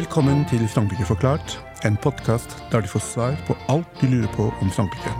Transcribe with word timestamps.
Velkommen 0.00 0.46
til 0.48 0.62
Frankrike 0.70 1.04
forklart, 1.04 1.58
en 1.84 1.96
podkast 2.00 2.54
der 2.72 2.80
du 2.80 2.86
får 2.88 3.02
svar 3.04 3.34
på 3.44 3.52
alt 3.68 3.98
du 4.00 4.06
lurer 4.08 4.30
på 4.32 4.46
om 4.62 4.70
Frankrike. 4.72 5.10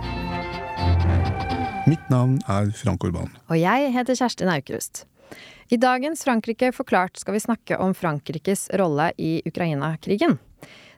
Mitt 1.85 2.07
navn 2.09 2.39
er 2.49 2.71
Frank 2.73 3.05
Orban. 3.05 3.29
Og 3.51 3.59
jeg 3.61 3.91
heter 3.93 4.17
Kjerstin 4.17 4.49
Aukrust. 4.49 5.03
I 5.69 5.77
dagens 5.77 6.25
Frankrike 6.25 6.71
forklart 6.73 7.21
skal 7.21 7.37
vi 7.37 7.43
snakke 7.43 7.77
om 7.77 7.93
Frankrikes 7.93 8.71
rolle 8.81 9.11
i 9.21 9.43
Ukraina-krigen. 9.45 10.39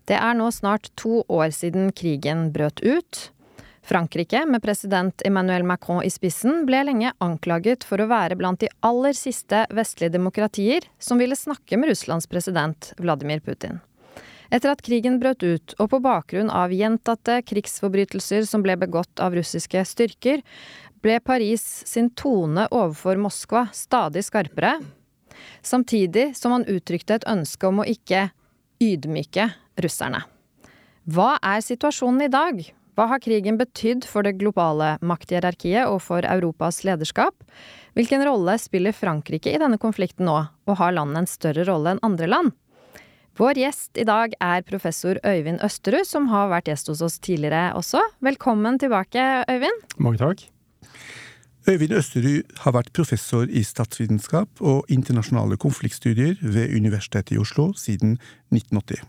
Det 0.07 0.15
er 0.15 0.39
nå 0.39 0.47
snart 0.55 0.87
to 0.95 1.25
år 1.27 1.51
siden 1.51 1.91
krigen 1.91 2.53
brøt 2.55 2.79
ut. 2.87 3.32
Frankrike, 3.83 4.45
med 4.45 4.63
president 4.63 5.21
Emmanuel 5.25 5.63
Macron 5.63 6.03
i 6.03 6.09
spissen, 6.09 6.61
ble 6.65 6.85
lenge 6.87 7.11
anklaget 7.19 7.83
for 7.83 7.99
å 7.99 8.07
være 8.07 8.37
blant 8.39 8.61
de 8.63 8.69
aller 8.79 9.15
siste 9.17 9.65
vestlige 9.75 10.13
demokratier 10.15 10.85
som 11.03 11.19
ville 11.19 11.35
snakke 11.35 11.75
med 11.77 11.91
Russlands 11.91 12.29
president 12.31 12.93
Vladimir 12.97 13.41
Putin. 13.43 13.81
Etter 14.53 14.71
at 14.71 14.83
krigen 14.85 15.17
brøt 15.19 15.43
ut, 15.43 15.73
og 15.81 15.89
på 15.91 15.99
bakgrunn 15.99 16.51
av 16.53 16.71
gjentatte 16.71 17.41
krigsforbrytelser 17.49 18.45
som 18.47 18.63
ble 18.63 18.77
begått 18.79 19.19
av 19.19 19.35
russiske 19.35 19.81
styrker, 19.89 20.43
ble 21.03 21.17
Paris 21.19 21.65
sin 21.89 22.07
tone 22.15 22.69
overfor 22.71 23.19
Moskva 23.19 23.65
stadig 23.75 24.23
skarpere, 24.23 24.77
samtidig 25.59 26.29
som 26.39 26.55
han 26.55 26.67
uttrykte 26.71 27.17
et 27.17 27.27
ønske 27.27 27.67
om 27.67 27.81
å 27.83 27.87
ikke 27.89 28.29
ydmyke 28.79 29.49
russerne. 29.83 30.23
Hva 31.03 31.33
er 31.43 31.59
situasjonen 31.65 32.29
i 32.29 32.31
dag? 32.31 32.63
Hva 32.93 33.07
har 33.09 33.21
krigen 33.23 33.55
betydd 33.57 34.05
for 34.05 34.21
det 34.21 34.35
globale 34.37 34.99
makthierarkiet 35.01 35.89
og 35.89 35.97
for 36.05 36.25
Europas 36.29 36.83
lederskap? 36.85 37.33
Hvilken 37.97 38.21
rolle 38.27 38.53
spiller 38.61 38.93
Frankrike 38.93 39.49
i 39.49 39.61
denne 39.61 39.79
konflikten 39.81 40.27
nå, 40.29 40.35
og 40.69 40.77
har 40.77 40.93
landet 40.93 41.23
en 41.23 41.29
større 41.29 41.65
rolle 41.69 41.95
enn 41.95 42.03
andre 42.05 42.29
land? 42.29 42.53
Vår 43.41 43.57
gjest 43.57 43.97
i 43.97 44.05
dag 44.05 44.35
er 44.37 44.61
professor 44.67 45.17
Øyvind 45.25 45.63
Østerud, 45.65 46.05
som 46.05 46.29
har 46.29 46.51
vært 46.53 46.69
gjest 46.69 46.91
hos 46.93 47.01
oss 47.01 47.17
tidligere 47.17 47.71
også. 47.79 48.03
Velkommen 48.21 48.77
tilbake, 48.77 49.25
Øyvind. 49.49 49.81
Mange 49.97 50.21
takk. 50.21 50.45
Øyvind 51.65 51.97
Østerud 51.97 52.57
har 52.61 52.77
vært 52.77 52.93
professor 52.93 53.49
i 53.49 53.65
statsvitenskap 53.65 54.61
og 54.61 54.85
internasjonale 54.93 55.57
konfliktstudier 55.57 56.37
ved 56.45 56.77
Universitetet 56.77 57.33
i 57.33 57.41
Oslo 57.41 57.71
siden 57.73 58.19
1980. 58.53 59.01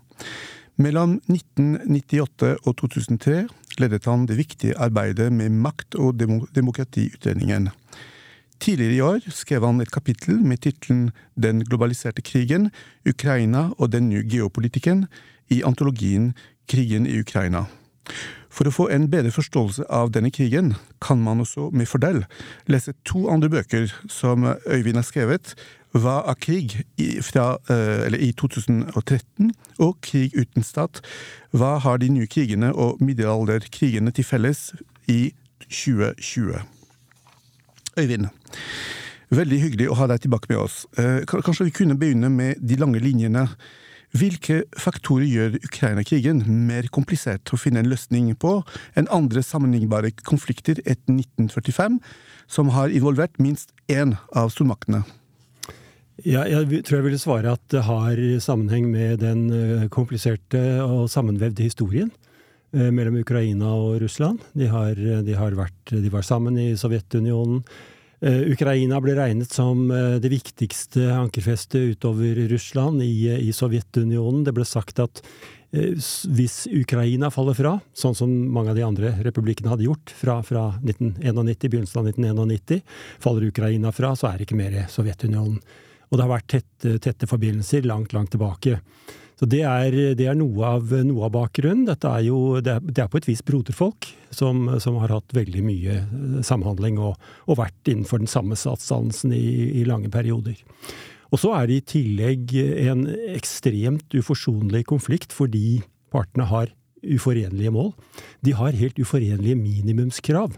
Mellom 0.75 1.21
1998 1.31 2.49
og 2.67 2.73
2003 2.81 3.45
ledet 3.79 4.07
han 4.09 4.25
det 4.27 4.35
viktige 4.35 4.75
arbeidet 4.75 5.29
med 5.31 5.53
makt- 5.55 5.95
og 5.95 6.19
demokratiutredningen. 6.19 7.69
Tidligere 8.59 8.95
i 8.95 9.01
år 9.01 9.29
skrev 9.31 9.63
han 9.63 9.79
et 9.81 9.91
kapittel 9.91 10.41
med 10.43 10.57
tittelen 10.57 11.11
Den 11.35 11.63
globaliserte 11.63 12.21
krigen, 12.21 12.71
Ukraina 13.07 13.69
og 13.77 13.91
den 13.91 14.09
nye 14.09 14.27
geopolitikken 14.27 15.05
i 15.49 15.61
antologien 15.63 16.33
Krigen 16.67 17.07
i 17.07 17.19
Ukraina. 17.19 17.65
For 18.49 18.67
å 18.67 18.73
få 18.73 18.89
en 18.91 19.07
bedre 19.11 19.31
forståelse 19.31 19.87
av 19.91 20.11
denne 20.11 20.31
krigen, 20.31 20.73
kan 20.99 21.19
man 21.23 21.39
også 21.39 21.69
med 21.71 21.87
fordel 21.87 22.23
lese 22.67 22.93
to 23.05 23.29
andre 23.31 23.49
bøker 23.49 23.91
som 24.11 24.43
Øyvind 24.67 24.99
har 24.99 25.07
skrevet, 25.07 25.55
Hva 25.95 26.17
er 26.27 26.35
krig? 26.35 26.73
i, 26.99 27.21
fra, 27.23 27.55
i 28.11 28.31
2013, 28.35 29.51
og 29.79 29.95
Krig 30.03 30.35
uten 30.35 30.63
stat. 30.63 30.99
Hva 31.55 31.77
har 31.79 32.01
de 32.01 32.09
nye 32.11 32.27
krigene 32.27 32.73
og 32.73 32.99
middelalderkrigene 32.99 34.11
til 34.11 34.27
felles? 34.27 34.73
i 35.07 35.35
2020. 35.69 36.57
Øyvind, 37.99 38.27
veldig 39.29 39.59
hyggelig 39.61 39.89
å 39.91 39.97
ha 39.99 40.07
deg 40.09 40.23
tilbake 40.23 40.49
med 40.49 40.63
oss. 40.63 40.79
Kanskje 41.29 41.67
vi 41.67 41.75
kunne 41.77 41.97
begynne 41.99 42.31
med 42.33 42.57
de 42.57 42.77
lange 42.81 42.99
linjene. 42.99 43.45
Hvilke 44.15 44.63
faktorer 44.79 45.27
gjør 45.29 45.59
Ukraina-krigen 45.61 46.41
mer 46.67 46.87
komplisert 46.89 47.53
å 47.53 47.59
finne 47.59 47.83
en 47.83 47.91
løsning 47.91 48.31
på 48.39 48.55
enn 48.97 49.11
andre 49.13 49.43
sammenlignbare 49.45 50.09
konflikter 50.25 50.81
etter 50.85 51.13
1945, 51.13 51.99
som 52.47 52.73
har 52.73 52.89
involvert 52.89 53.37
minst 53.37 53.75
én 53.91 54.17
av 54.33 54.49
stormaktene? 54.55 55.03
Ja, 56.23 56.45
jeg 56.47 56.85
tror 56.87 57.01
jeg 57.01 57.05
ville 57.09 57.19
svare 57.19 57.55
at 57.57 57.63
det 57.73 57.81
har 57.83 58.19
sammenheng 58.39 58.87
med 58.87 59.19
den 59.19 59.89
kompliserte 59.91 60.61
og 60.85 61.09
sammenvevde 61.11 61.65
historien 61.65 62.11
mellom 62.71 63.17
Ukraina 63.19 63.73
og 63.75 63.99
Russland. 64.03 64.39
De, 64.55 64.69
har, 64.71 64.95
de, 64.95 65.35
har 65.35 65.57
vært, 65.59 65.91
de 65.91 66.11
var 66.11 66.23
sammen 66.27 66.55
i 66.59 66.69
Sovjetunionen. 66.79 67.65
Ukraina 68.23 69.01
ble 69.03 69.17
regnet 69.17 69.51
som 69.51 69.89
det 69.91 70.31
viktigste 70.31 71.11
ankerfestet 71.13 71.95
utover 71.95 72.39
Russland 72.51 73.03
i, 73.03 73.27
i, 73.35 73.51
Sovjetunionen. 73.55 74.45
Det 74.47 74.55
ble 74.55 74.65
sagt 74.67 75.03
at 75.03 75.19
hvis 75.75 76.61
Ukraina 76.71 77.27
faller 77.33 77.57
fra, 77.57 77.73
sånn 77.91 78.15
som 78.15 78.31
mange 78.55 78.71
av 78.71 78.79
de 78.79 78.85
andre 78.87 79.11
republikkene 79.25 79.73
hadde 79.73 79.87
gjort 79.89 80.13
fra, 80.15 80.39
fra 80.47 80.69
1991, 80.79 81.67
begynnelsen 81.67 82.01
av 82.01 82.11
1991, 82.13 82.85
faller 83.23 83.49
Ukraina 83.51 83.91
fra, 83.95 84.15
så 84.15 84.31
er 84.31 84.39
det 84.39 84.47
ikke 84.47 84.63
mer 84.63 84.79
Sovjetunionen. 84.91 85.59
Og 86.09 86.17
det 86.17 86.25
har 86.25 86.33
vært 86.35 86.49
tette, 86.51 86.97
tette 87.03 87.29
forbindelser 87.29 87.87
langt, 87.87 88.13
langt 88.15 88.33
tilbake. 88.35 88.79
Så 89.35 89.47
det 89.51 89.65
er, 89.67 89.95
det 90.15 90.29
er 90.31 90.37
noe, 90.39 90.61
av, 90.63 90.93
noe, 91.03 91.25
av, 91.27 91.33
bakgrunnen. 91.35 91.83
Dette 91.89 92.07
er 92.07 92.23
jo 92.29 92.37
det 92.63 92.77
er, 92.77 92.85
det 92.85 93.03
er 93.03 93.09
på 93.11 93.19
et 93.19 93.27
vis 93.27 93.43
broderfolk 93.43 94.07
som, 94.31 94.69
som, 94.79 94.99
har 95.03 95.11
hatt 95.11 95.35
veldig 95.35 95.63
mye 95.65 95.97
samhandling 96.47 97.01
og, 97.03 97.19
og 97.49 97.59
vært 97.59 97.91
innenfor 97.91 98.23
den 98.23 98.31
samme 98.31 98.55
statsdannelsen 98.59 99.35
i, 99.35 99.43
i, 99.81 99.83
lange 99.87 100.11
perioder. 100.13 100.61
Og 101.33 101.41
så 101.41 101.51
er 101.57 101.67
det 101.67 101.81
i 101.81 101.85
tillegg 101.97 102.55
en 102.87 103.09
ekstremt 103.33 104.15
uforsonlig 104.15 104.85
konflikt 104.87 105.35
fordi 105.35 105.81
partene 106.15 106.47
har 106.47 106.71
uforenlige 107.03 107.73
mål. 107.75 107.91
De 108.45 108.55
har 108.55 108.77
helt 108.77 108.99
uforenlige 109.01 109.59
minimumskrav. 109.59 110.55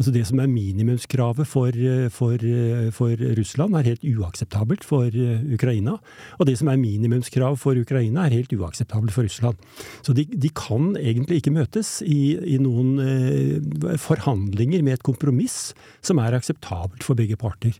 Altså 0.00 0.14
Det 0.14 0.22
som 0.24 0.40
er 0.40 0.48
minimumskravet 0.48 1.44
for, 1.44 1.76
for, 2.08 2.44
for, 2.96 3.24
Russland, 3.36 3.74
er 3.76 3.88
helt 3.90 4.06
uakseptabelt 4.08 4.86
for 4.88 5.12
Ukraina. 5.52 5.98
Og 6.40 6.48
det 6.48 6.56
som 6.56 6.70
er 6.72 6.80
minimumskrav 6.80 7.58
for 7.60 7.76
Ukraina, 7.76 8.24
er 8.24 8.38
helt 8.38 8.54
uakseptabelt 8.56 9.12
for 9.12 9.28
Russland. 9.28 9.60
Så 10.00 10.16
de, 10.16 10.24
de 10.24 10.48
kan 10.56 10.94
egentlig 10.96 11.42
ikke 11.42 11.52
møtes 11.52 11.98
i, 12.00 12.32
i, 12.40 12.56
noen 12.64 12.96
eh, 13.04 13.96
forhandlinger 14.00 14.80
med 14.86 14.96
et 14.96 15.04
kompromiss 15.04 15.74
som 16.00 16.22
er 16.24 16.38
akseptabelt 16.38 17.04
for 17.04 17.20
begge 17.20 17.36
parter. 17.36 17.76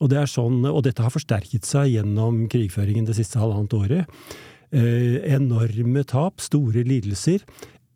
Og, 0.00 0.08
det 0.08 0.24
sånn, 0.32 0.62
og 0.64 0.86
dette 0.86 1.04
har 1.04 1.12
forsterket 1.12 1.68
seg 1.68 1.98
gjennom 1.98 2.46
krigføringen 2.48 3.04
det 3.04 3.18
siste 3.20 3.42
halvannet 3.42 3.76
året. 3.76 4.20
Eh, 4.72 5.20
enorme 5.36 6.08
tap, 6.08 6.40
store 6.44 6.82
lidelser 6.84 7.44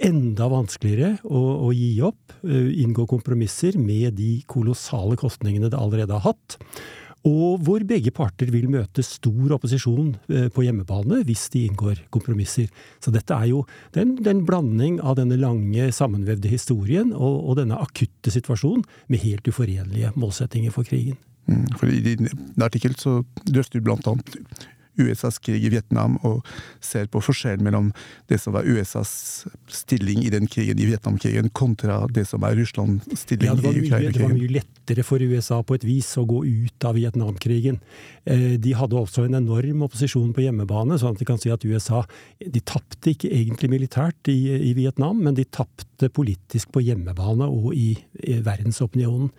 enda 0.02 0.48
vanskeligere 0.50 1.20
å, 1.24 1.42
å, 1.68 1.70
gi 1.74 1.94
opp, 2.04 2.34
inngå 2.42 3.06
kompromisser 3.10 3.78
med 3.78 4.18
de 4.18 4.40
kolossale 4.50 5.18
kostningene 5.20 5.70
det 5.72 5.78
allerede 5.78 6.18
har 6.18 6.32
hatt. 6.32 6.58
Og 7.28 7.60
hvor 7.62 7.84
begge 7.86 8.10
parter 8.10 8.50
vil 8.50 8.66
møte 8.66 9.04
stor 9.06 9.54
opposisjon 9.54 10.08
på 10.26 10.64
hjemmebane 10.66 11.20
hvis 11.28 11.44
de 11.54 11.68
inngår 11.68 12.00
kompromisser. 12.14 12.66
Så 12.98 13.14
dette 13.14 13.36
er 13.36 13.52
jo 13.52 13.60
den, 13.94 14.16
den 14.26 14.42
blanding 14.48 14.98
av 14.98 15.20
denne 15.20 15.38
lange, 15.38 15.92
sammenvevde 15.94 16.50
historien 16.50 17.12
og, 17.14 17.36
og 17.46 17.60
denne 17.60 17.78
akutte 17.78 18.34
situasjonen 18.34 18.82
med 19.06 19.22
helt 19.22 19.46
uforenlige 19.46 20.10
målsettinger 20.18 20.74
for 20.74 20.88
krigen. 20.88 21.20
Mm, 21.46 21.66
for 21.78 21.90
I 21.90 22.02
din 22.02 22.26
artikkel 22.62 22.98
så 22.98 23.20
drøfter 23.46 23.78
du 23.78 23.86
blant 23.86 24.06
annet 24.10 24.36
USAs 25.00 25.38
krig 25.42 25.64
i 25.64 25.70
Vietnam, 25.72 26.18
og 26.26 26.46
ser 26.84 27.08
på 27.12 27.22
forskjellen 27.24 27.64
mellom 27.64 27.90
det 28.30 28.38
som 28.42 28.56
var 28.56 28.66
USAs 28.68 29.12
stilling 29.72 30.24
i 30.26 30.32
den 30.32 30.48
krigen 30.50 30.80
i 30.80 30.88
Vietnamkrigen, 30.90 31.50
kontra 31.56 32.02
det 32.12 32.26
som 32.28 32.44
er 32.46 32.56
Russlands 32.58 33.06
stilling 33.22 33.48
ja, 33.48 33.56
i 33.56 33.84
Ukraina-krigen. 33.84 34.18
Det 34.18 34.26
var 34.26 34.36
mye 34.36 34.56
lettere 34.58 35.06
for 35.06 35.22
USA 35.22 35.62
på 35.64 35.78
et 35.78 35.86
vis 35.86 36.10
å 36.20 36.26
gå 36.28 36.42
ut 36.44 36.88
av 36.88 36.98
Vietnamkrigen. 36.98 37.80
De 38.24 38.74
hadde 38.76 38.98
også 38.98 39.26
en 39.26 39.38
enorm 39.40 39.86
opposisjon 39.88 40.34
på 40.36 40.44
hjemmebane, 40.44 40.98
sånn 41.00 41.16
at 41.16 41.22
de 41.22 41.28
kan 41.28 41.40
si 41.40 41.52
at 41.52 41.64
USA 41.64 42.02
de 42.42 42.62
tapte 42.66 43.14
ikke 43.14 43.32
egentlig 43.32 43.72
militært 43.72 44.30
i, 44.32 44.38
i 44.70 44.76
Vietnam, 44.78 45.22
men 45.24 45.38
de 45.38 45.48
tapte 45.48 46.12
politisk 46.12 46.72
på 46.74 46.84
hjemmebane 46.84 47.48
og 47.48 47.72
i, 47.76 47.94
i 48.22 48.38
verdensopinionen. 48.44 49.32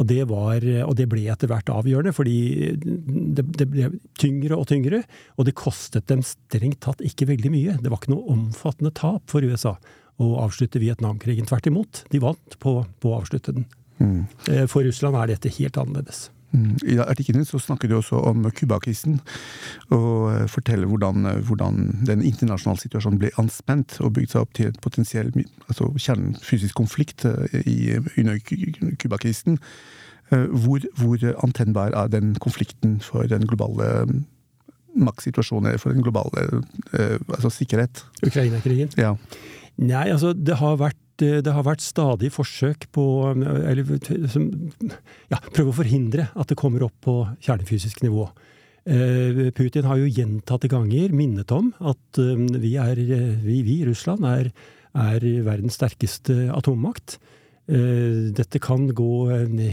Og 0.00 0.06
det, 0.08 0.22
var, 0.30 0.64
og 0.86 0.94
det 0.96 1.06
ble 1.12 1.26
etter 1.28 1.50
hvert 1.50 1.68
avgjørende, 1.68 2.14
fordi 2.16 2.36
det, 2.80 3.44
det, 3.44 3.66
ble 3.68 3.90
tyngre 4.20 4.56
og 4.56 4.64
tyngre. 4.70 5.02
Og 5.36 5.44
det 5.44 5.56
kostet 5.60 6.08
dem 6.08 6.24
strengt 6.24 6.80
tatt 6.86 7.04
ikke 7.04 7.28
veldig 7.28 7.52
mye. 7.52 7.76
Det 7.82 7.92
var 7.92 8.00
ikke 8.00 8.14
noe 8.14 8.32
omfattende 8.32 8.94
tap 8.96 9.26
for 9.28 9.44
USA 9.44 9.74
å 10.20 10.32
avslutte 10.40 10.80
Vietnamkrigen. 10.80 11.48
Tvert 11.48 11.68
imot, 11.68 12.04
de 12.12 12.20
vant 12.22 12.58
på, 12.64 12.78
på 13.00 13.12
å 13.12 13.20
avslutte 13.20 13.56
den. 13.56 13.68
Mm. 14.00 14.24
For 14.70 14.84
Russland 14.86 15.18
er 15.20 15.34
dette 15.34 15.52
helt 15.58 15.76
annerledes. 15.80 16.30
Mm. 16.52 16.78
I 16.82 16.98
artikkelen 16.98 17.44
så 17.46 17.60
snakker 17.62 17.88
du 17.88 17.96
også 17.96 18.18
om 18.26 18.42
Cuba-krisen, 18.50 19.20
og 19.94 20.32
eh, 20.32 20.46
forteller 20.50 20.90
hvordan, 20.90 21.26
eh, 21.30 21.38
hvordan, 21.46 21.78
den 22.08 22.24
internasjonale 22.26 22.82
situasjonen 22.82 23.20
ble 23.22 23.30
anspent 23.38 24.00
og 24.02 24.16
bygd 24.18 24.34
seg 24.34 24.42
opp 24.42 24.56
til 24.58 24.70
en 24.70 24.80
potensiell 24.82 25.30
altså 25.68 25.92
kjernefysisk 25.94 26.74
konflikt 26.74 27.24
eh, 27.28 27.60
i, 27.62 27.78
under 28.18 28.40
Cuba-krisen. 28.98 29.60
Hvor, 30.30 30.78
hvor, 30.94 31.22
antennbar 31.42 31.90
er 31.98 32.06
den 32.06 32.36
konflikten 32.38 33.00
for 33.02 33.26
den 33.26 33.48
globale 33.50 34.06
maktsituasjon 34.94 35.66
er 35.66 35.78
for 35.82 35.90
den 35.90 36.04
globale 36.06 36.60
altså 37.34 37.50
sikkerhet? 37.50 38.04
Ukraina-krigen? 38.22 38.92
Ja. 38.94 39.16
Nei, 39.80 40.06
altså 40.12 40.30
det 40.30 40.60
har 40.60 40.78
vært 40.78 41.00
det 41.20 41.52
har 41.52 41.66
vært 41.66 41.84
stadig 41.84 42.32
forsøk 42.34 42.88
på 42.94 43.04
eller, 43.36 43.84
som, 44.32 44.48
ja, 45.30 45.38
prøve 45.52 45.72
å 45.72 45.78
forhindre 45.80 46.30
at 46.34 46.50
det 46.50 46.58
kommer 46.60 46.86
opp 46.86 46.96
på 47.04 47.20
kjernefysisk 47.44 48.02
nivå. 48.04 48.28
Eh, 48.88 49.50
Putin 49.52 49.84
har 49.84 50.00
jo 50.00 50.08
gjentatte 50.08 50.70
ganger 50.72 51.12
minnet 51.12 51.52
om 51.52 51.68
at 51.84 52.20
eh, 52.20 52.46
vi, 52.62 52.74
er, 52.80 52.96
vi, 53.44 53.60
vi 53.66 53.76
Russland, 53.84 54.24
er, 54.24 54.50
er, 54.96 55.26
verdens 55.44 55.76
sterkeste 55.76 56.48
atommakt. 56.56 57.18
Eh, 57.68 58.32
dette 58.34 58.62
kan 58.62 58.88
gå 58.88 59.28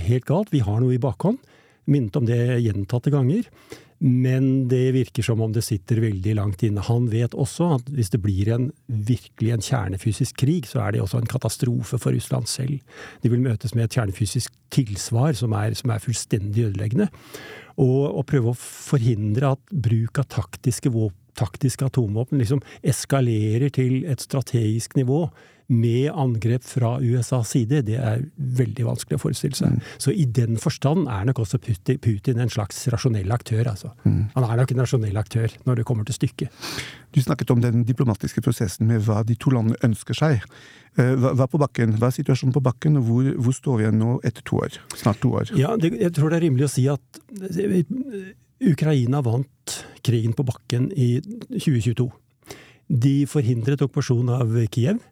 helt 0.09 0.27
galt. 0.27 0.51
Vi 0.51 0.63
har 0.65 0.83
noe 0.83 0.97
i 0.97 1.01
bakhånd. 1.01 1.39
Minnet 1.87 2.19
om 2.19 2.27
det 2.27 2.59
gjentatte 2.65 3.13
ganger. 3.13 3.47
Men 4.03 4.67
det 4.69 4.91
virker 4.93 5.25
som 5.25 5.41
om 5.41 5.53
det 5.53 5.63
sitter 5.65 6.03
veldig 6.03 6.35
langt 6.37 6.61
inne. 6.65 6.83
Han 6.85 7.07
vet 7.09 7.33
også 7.33 7.71
at 7.79 7.87
hvis 7.89 8.11
det 8.13 8.21
blir 8.21 8.51
en 8.53 8.67
virkelig 8.85 9.55
en 9.55 9.65
kjernefysisk 9.65 10.37
krig, 10.43 10.67
så 10.69 10.83
er 10.83 10.93
det 10.93 11.01
også 11.01 11.23
en 11.23 11.29
katastrofe 11.29 11.97
for 12.01 12.13
Russland 12.13 12.49
selv. 12.51 12.77
De 13.23 13.31
vil 13.33 13.41
møtes 13.41 13.73
med 13.73 13.87
et 13.87 13.97
kjernefysisk 13.97 14.53
tilsvar 14.73 15.33
som 15.39 15.55
er, 15.57 15.73
som 15.77 15.93
er 15.93 16.03
fullstendig 16.03 16.67
ødeleggende. 16.69 17.09
Og, 17.77 18.19
å 18.21 18.25
prøve 18.25 18.53
å 18.53 18.57
forhindre 18.57 19.55
at 19.55 19.73
bruk 19.73 20.21
av 20.21 20.29
taktiske, 20.33 20.93
taktiske 21.37 21.89
atomvåpen 21.89 22.41
liksom 22.41 22.61
eskalerer 22.85 23.73
til 23.73 24.03
et 24.09 24.21
strategisk 24.21 24.97
nivå 24.97 25.25
med 25.67 26.11
angrep 26.15 26.63
fra 26.63 26.93
USAs 27.03 27.51
side, 27.51 27.81
det 27.87 27.97
er 27.99 28.23
veldig 28.35 28.85
vanskelig 28.87 29.17
å 29.17 29.23
forestille 29.25 29.57
seg. 29.57 29.75
Mm. 29.75 29.81
Så 29.99 30.13
i 30.15 30.23
den 30.23 30.55
forstand 30.61 31.09
er 31.11 31.27
nok 31.27 31.41
også 31.43 31.59
Putin 31.59 32.39
en 32.39 32.51
slags 32.51 32.85
rasjonell 32.93 33.31
aktør. 33.35 33.67
Altså. 33.73 33.91
Mm. 34.05 34.29
Han 34.35 34.47
er 34.47 34.61
nok 34.61 34.71
en 34.71 34.83
rasjonell 34.85 35.19
aktør 35.19 35.51
når 35.67 35.81
det 35.81 35.87
kommer 35.89 36.07
til 36.07 36.15
stykket. 36.15 36.63
Du 37.11 37.19
snakket 37.23 37.51
om 37.51 37.63
den 37.63 37.83
diplomatiske 37.87 38.43
prosessen 38.45 38.87
med 38.87 39.03
hva 39.07 39.23
de 39.27 39.35
to 39.35 39.51
landene 39.51 39.79
ønsker 39.83 40.15
seg. 40.15 40.45
Eh, 40.95 41.13
hva, 41.19 41.33
hva, 41.35 41.49
på 41.51 41.59
bakken? 41.61 41.97
hva 41.99 42.11
er 42.11 42.15
situasjonen 42.15 42.55
på 42.55 42.63
bakken, 42.63 43.01
og 43.01 43.09
hvor, 43.09 43.27
hvor 43.43 43.55
står 43.55 43.81
vi 43.81 43.87
igjen 43.87 43.99
nå 44.01 44.17
etter 44.27 44.45
to 44.47 44.61
år? 44.63 44.79
Snart 44.95 45.19
to 45.23 45.33
år. 45.35 45.51
Ja, 45.59 45.75
det, 45.75 45.91
Jeg 45.99 46.15
tror 46.15 46.31
det 46.31 46.39
er 46.39 46.47
rimelig 46.47 46.69
å 46.69 46.73
si 46.77 46.87
at 46.91 47.21
eh, 47.51 47.83
Ukraina 48.71 49.21
vant 49.25 49.75
krigen 50.05 50.33
på 50.37 50.47
bakken 50.47 50.89
i 50.95 51.17
2022. 51.51 52.07
De 52.87 53.15
forhindret 53.27 53.83
okkupasjon 53.83 54.31
av 54.31 54.55
Kiev. 54.71 55.03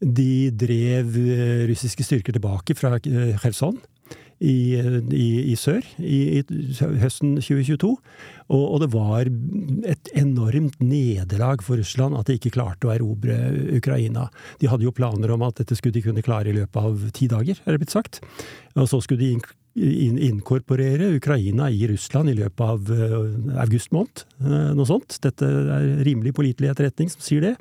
De 0.00 0.50
drev 0.56 1.16
eh, 1.20 1.64
russiske 1.68 2.04
styrker 2.06 2.36
tilbake 2.36 2.76
fra 2.78 2.96
eh, 2.96 3.36
Kherson 3.40 3.76
i, 4.40 4.80
i, 5.12 5.26
i 5.52 5.56
sør 5.60 5.84
i, 6.00 6.40
høsten 7.02 7.36
2022. 7.42 7.90
Og, 8.50 8.62
og, 8.64 8.78
det 8.82 8.88
var 8.94 9.28
et 9.92 10.10
enormt 10.16 10.80
nederlag 10.80 11.62
for 11.64 11.80
Russland 11.80 12.16
at 12.16 12.30
de 12.30 12.38
ikke 12.38 12.54
klarte 12.56 12.88
å 12.88 12.94
erobre 12.94 13.36
Ukraina. 13.76 14.30
De 14.62 14.70
hadde 14.72 14.88
jo 14.88 14.94
planer 14.96 15.34
om 15.34 15.44
at 15.46 15.60
dette 15.60 15.76
skulle 15.76 15.98
de 15.98 16.06
kunne 16.08 16.24
klare 16.24 16.50
i 16.50 16.56
løpet 16.56 16.80
av 16.80 17.10
ti 17.16 17.28
dager, 17.30 17.60
er 17.60 17.76
det 17.76 17.84
blitt 17.84 17.94
sagt. 17.94 18.22
Og 18.78 18.88
så 18.88 19.02
skulle 19.04 19.20
de 19.20 19.59
inkorporere 19.80 21.14
Ukraina 21.16 21.70
i 21.72 21.86
Russland 21.88 22.30
i 22.30 22.36
løpet 22.38 22.62
av 22.64 22.90
uh, 22.92 23.60
august 23.62 23.92
måned. 23.94 24.24
Uh, 24.42 24.72
noe 24.76 24.88
sånt. 24.88 25.16
Dette 25.24 25.46
er 25.46 25.90
rimelig 26.06 26.34
pålitelig 26.36 26.72
etterretning 26.72 27.10
som 27.12 27.24
sier 27.24 27.44
det. 27.44 27.54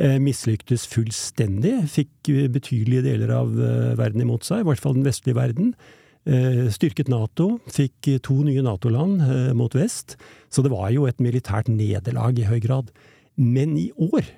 Uh, 0.00 0.16
mislyktes 0.22 0.86
fullstendig. 0.90 1.74
Fikk 1.92 2.32
betydelige 2.54 3.06
deler 3.10 3.34
av 3.42 3.52
verden 3.98 4.24
imot 4.24 4.46
seg, 4.48 4.62
i 4.62 4.68
hvert 4.68 4.82
fall 4.82 4.96
den 4.98 5.06
vestlige 5.08 5.38
verden. 5.38 5.74
Styrket 6.22 7.08
Nato, 7.10 7.56
fikk 7.74 8.06
to 8.22 8.36
nye 8.46 8.62
Nato-land 8.62 9.24
mot 9.58 9.72
vest. 9.74 10.14
Så 10.54 10.62
det 10.62 10.70
var 10.70 10.92
jo 10.94 11.08
et 11.10 11.18
militært 11.18 11.66
nederlag 11.66 12.38
i 12.38 12.46
høy 12.46 12.60
grad. 12.62 12.92
Men 13.34 13.74
i 13.74 13.88
år, 13.98 14.28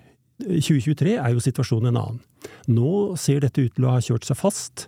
2023, 0.41 1.19
er 1.19 1.35
jo 1.35 1.45
situasjonen 1.45 1.91
en 1.93 2.01
annen. 2.01 2.23
Nå 2.73 3.19
ser 3.21 3.45
dette 3.45 3.67
ut 3.67 3.77
til 3.77 3.85
å 3.85 3.93
ha 3.93 4.01
kjørt 4.01 4.25
seg 4.25 4.41
fast. 4.41 4.87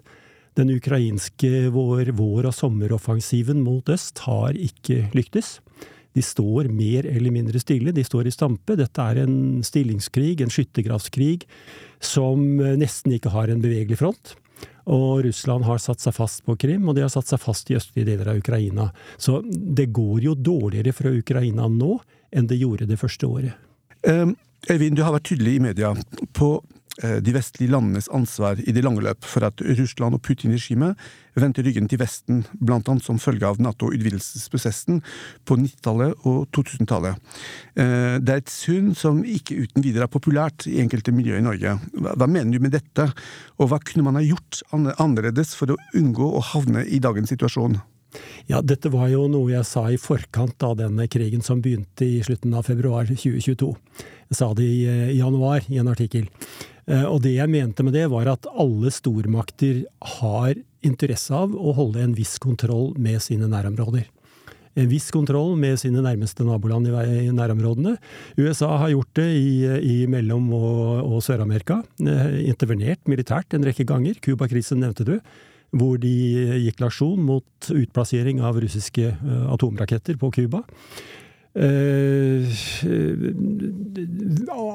Den 0.56 0.72
ukrainske 0.72 1.68
vår-, 1.72 2.14
vår 2.16 2.48
og 2.48 2.56
sommeroffensiven 2.56 3.60
mot 3.64 3.88
øst 3.92 4.24
har 4.24 4.56
ikke 4.56 5.10
lyktes. 5.16 5.58
De 6.16 6.24
står 6.24 6.70
mer 6.72 7.04
eller 7.10 7.34
mindre 7.34 7.60
stille, 7.60 7.92
de 7.92 8.04
står 8.04 8.30
i 8.30 8.32
stampe. 8.32 8.78
Dette 8.78 9.04
er 9.04 9.20
en 9.26 9.60
stillingskrig, 9.66 10.40
en 10.40 10.52
skyttergravskrig, 10.52 11.44
som 12.00 12.40
nesten 12.80 13.18
ikke 13.18 13.34
har 13.34 13.52
en 13.52 13.60
bevegelig 13.60 14.00
front. 14.00 14.32
Og 14.88 15.26
Russland 15.26 15.66
har 15.66 15.82
satt 15.82 16.00
seg 16.00 16.14
fast 16.16 16.44
på 16.46 16.56
Krim, 16.62 16.86
og 16.88 16.96
de 16.96 17.04
har 17.04 17.12
satt 17.12 17.28
seg 17.28 17.42
fast 17.42 17.68
i 17.68 17.76
østlige 17.76 18.08
deler 18.08 18.32
av 18.32 18.40
Ukraina. 18.40 18.88
Så 19.20 19.42
det 19.44 19.90
går 19.92 20.24
jo 20.24 20.32
dårligere 20.38 20.96
fra 20.96 21.12
Ukraina 21.12 21.68
nå 21.68 21.98
enn 22.32 22.48
det 22.48 22.62
gjorde 22.62 22.88
det 22.88 22.96
første 23.02 23.28
året. 23.28 23.60
Eivind, 24.06 24.96
du 24.96 25.04
har 25.04 25.12
vært 25.18 25.28
tydelig 25.34 25.58
i 25.58 25.64
media 25.68 25.92
på 26.32 26.54
Eh, 26.56 26.75
de 26.96 27.32
vestlige 27.34 27.72
landenes 27.74 28.08
ansvar 28.14 28.60
i 28.62 28.72
det 28.72 28.82
lange 28.84 29.02
løp 29.04 29.26
for 29.28 29.44
at 29.44 29.60
Russland 29.60 30.16
og 30.16 30.22
Putin-regimet 30.24 30.96
vendte 31.36 31.64
ryggen 31.64 31.88
til 31.90 32.00
Vesten, 32.00 32.42
blant 32.54 32.88
annet 32.88 33.04
som 33.04 33.20
følge 33.20 33.46
av 33.48 33.60
Nato-utvidelsesprosessen 33.62 35.02
på 35.48 35.58
90-tallet 35.60 36.26
og 36.28 36.46
2000-tallet. 36.56 37.18
Eh, 37.76 38.16
det 38.22 38.32
er 38.32 38.42
et 38.42 38.52
syn 38.52 38.92
som 38.96 39.22
ikke 39.24 39.58
uten 39.66 39.84
videre 39.84 40.08
er 40.08 40.12
populært 40.12 40.68
i 40.70 40.78
enkelte 40.82 41.14
miljøer 41.14 41.42
i 41.42 41.46
Norge. 41.46 41.76
Hva 41.92 42.28
mener 42.28 42.56
du 42.56 42.62
med 42.64 42.76
dette, 42.76 43.10
og 43.60 43.70
hva 43.70 43.80
kunne 43.82 44.06
man 44.08 44.20
ha 44.20 44.24
gjort 44.24 44.62
annerledes 44.72 45.54
for 45.58 45.74
å 45.74 45.80
unngå 45.96 46.30
å 46.38 46.44
havne 46.54 46.86
i 46.86 47.02
dagens 47.02 47.32
situasjon? 47.34 47.78
Ja, 48.48 48.62
dette 48.64 48.88
var 48.88 49.10
jo 49.12 49.26
noe 49.28 49.50
jeg 49.50 49.66
sa 49.68 49.82
i 49.92 49.98
forkant 50.00 50.62
av 50.64 50.78
denne 50.78 51.04
krigen 51.10 51.42
som 51.44 51.60
begynte 51.60 52.06
i 52.06 52.22
slutten 52.24 52.54
av 52.56 52.64
februar 52.68 53.10
2022. 53.10 53.68
Jeg 54.30 54.38
sa 54.40 54.48
det 54.56 54.70
eh, 54.86 55.12
i 55.12 55.20
januar 55.20 55.68
i 55.68 55.82
en 55.82 55.92
artikkel. 55.92 56.30
Eh, 56.86 57.06
og 57.06 57.22
det 57.24 57.34
jeg 57.36 57.50
mente 57.50 57.84
med 57.86 57.96
det, 57.96 58.06
var 58.12 58.30
at 58.30 58.46
alle 58.54 58.92
stormakter 58.94 59.84
har 60.18 60.54
interesse 60.86 61.34
av 61.34 61.54
å 61.56 61.74
holde 61.76 62.04
en 62.04 62.14
viss 62.14 62.36
kontroll 62.42 62.92
med 63.02 63.18
sine 63.24 63.48
nærområder. 63.50 64.06
En 64.76 64.88
viss 64.90 65.08
kontroll 65.10 65.54
med 65.56 65.78
sine 65.80 66.02
nærmeste 66.04 66.44
naboland 66.44 66.90
i 66.90 67.30
nærområdene. 67.32 67.94
USA 68.36 68.74
har 68.82 68.92
gjort 68.92 69.14
det 69.16 69.28
i, 69.32 69.52
i 69.64 69.96
Mellom- 70.10 70.52
og, 70.52 71.14
og 71.16 71.22
Sør-Amerika. 71.24 71.80
Eh, 72.04 72.42
intervenert 72.52 73.00
militært 73.08 73.56
en 73.56 73.64
rekke 73.64 73.88
ganger. 73.88 74.20
Cuba-krisen 74.20 74.82
nevnte 74.84 75.08
du. 75.08 75.16
Hvor 75.76 75.96
de 75.98 76.12
gikk 76.62 76.78
til 76.78 77.16
mot 77.18 77.70
utplassering 77.72 78.44
av 78.44 78.60
russiske 78.62 79.08
eh, 79.16 79.46
atomraketter 79.56 80.20
på 80.20 80.30
Cuba. 80.36 80.62
Eh, 81.56 82.48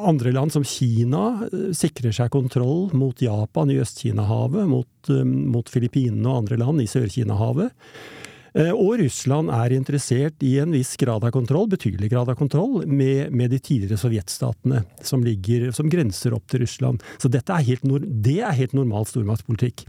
andre 0.05 0.31
land 0.31 0.53
som 0.53 0.63
Kina 0.65 1.43
eh, 1.45 1.67
sikrer 1.77 2.15
seg 2.15 2.31
kontroll 2.33 2.89
mot 2.97 3.21
Japan 3.21 3.69
i 3.69 3.77
Øst-Kina-havet, 3.83 4.65
mot, 4.65 4.89
eh, 5.13 5.21
mot 5.25 5.69
Filippinene 5.69 6.25
og 6.25 6.39
andre 6.41 6.57
land 6.63 6.81
i 6.81 6.89
Sør-Kina-havet. 6.89 7.69
Og 8.51 8.97
Russland 8.99 9.47
er 9.55 9.71
interessert 9.71 10.41
i 10.43 10.57
en 10.59 10.73
viss 10.75 10.97
grad 10.99 11.23
av 11.23 11.31
kontroll, 11.31 11.69
betydelig 11.71 12.09
grad 12.11 12.27
av 12.27 12.35
kontroll, 12.35 12.81
med, 12.83 13.31
med 13.31 13.53
de 13.53 13.61
tidligere 13.63 13.95
sovjetstatene 13.95 14.81
som, 15.07 15.23
ligger, 15.23 15.69
som 15.71 15.87
grenser 15.87 16.35
opp 16.35 16.49
til 16.51 16.65
Russland. 16.65 16.99
Så 17.15 17.31
dette 17.31 17.55
er 17.55 17.63
helt, 17.69 17.85
det 18.11 18.41
er 18.41 18.57
helt 18.57 18.75
normal 18.75 19.07
stormaktspolitikk. 19.07 19.85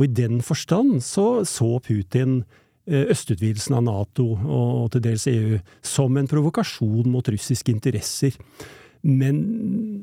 Og 0.00 0.08
i 0.08 0.10
den 0.10 0.42
forstand 0.42 1.04
så, 1.06 1.44
så 1.46 1.76
Putin 1.86 2.40
Eh, 2.40 2.69
østutvidelsen 2.90 3.78
av 3.78 3.86
Nato 3.86 4.26
og 4.34 4.90
til 4.94 5.04
dels 5.04 5.26
EU 5.30 5.60
som 5.86 6.16
en 6.18 6.28
provokasjon 6.30 7.08
mot 7.10 7.32
russiske 7.32 7.72
interesser. 7.72 8.36
Men 9.00 9.36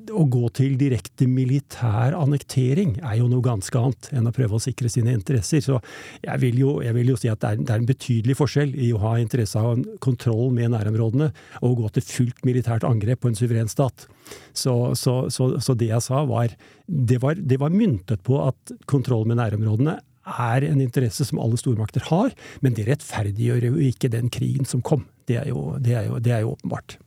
å 0.10 0.24
gå 0.26 0.48
til 0.58 0.74
direkte 0.80 1.28
militær 1.30 2.16
annektering 2.18 2.96
er 3.06 3.20
jo 3.20 3.28
noe 3.30 3.46
ganske 3.46 3.78
annet 3.78 4.10
enn 4.18 4.30
å 4.30 4.34
prøve 4.34 4.58
å 4.58 4.64
sikre 4.64 4.90
sine 4.90 5.14
interesser. 5.14 5.62
Så 5.62 5.78
jeg 6.24 6.42
vil 6.42 6.58
jo, 6.64 6.72
jeg 6.82 6.96
vil 6.98 7.12
jo 7.14 7.20
si 7.20 7.30
at 7.30 7.44
det 7.44 7.52
er, 7.52 7.62
det 7.62 7.76
er, 7.76 7.84
en 7.84 7.92
betydelig 7.92 8.38
forskjell 8.40 8.74
i 8.74 8.90
å 8.96 9.04
ha 9.04 9.14
interesse 9.22 9.62
av 9.62 9.84
kontroll 10.04 10.50
med 10.56 10.74
nærområdene 10.74 11.30
og 11.62 11.70
å 11.70 11.78
gå 11.84 11.94
til 11.94 12.08
fullt 12.10 12.42
militært 12.48 12.88
angrep 12.90 13.22
på 13.22 13.30
en 13.30 13.38
suveren 13.38 13.70
stat. 13.70 14.08
Så, 14.50 14.74
så, 14.98 15.20
så, 15.34 15.54
så 15.62 15.78
det 15.78 15.92
jeg 15.92 16.04
sa, 16.04 16.26
var 16.26 16.58
det, 16.88 17.22
var 17.22 17.38
det 17.38 17.62
var 17.62 17.76
myntet 17.76 18.26
på 18.26 18.42
at 18.48 18.78
kontroll 18.90 19.30
med 19.30 19.38
nærområdene 19.38 20.00
er 20.28 20.68
en 20.68 20.84
interesse 20.84 21.26
som 21.26 21.42
alle 21.42 21.60
stormakter 21.60 22.06
har, 22.12 22.36
men 22.62 22.78
det 22.78 22.88
rettferdiggjør 22.90 23.70
jo 23.72 23.76
ikke 23.90 24.12
den 24.14 24.32
krigen 24.34 24.68
som 24.68 24.84
kom. 24.86 25.08
Det 25.28 25.42
er 25.42 25.52
jo, 25.52 25.76
det 25.80 25.96
er 25.96 26.10
jo, 26.10 26.22
det 26.24 26.34
er 26.36 26.46
jo 26.46 26.56
åpenbart. 26.56 27.00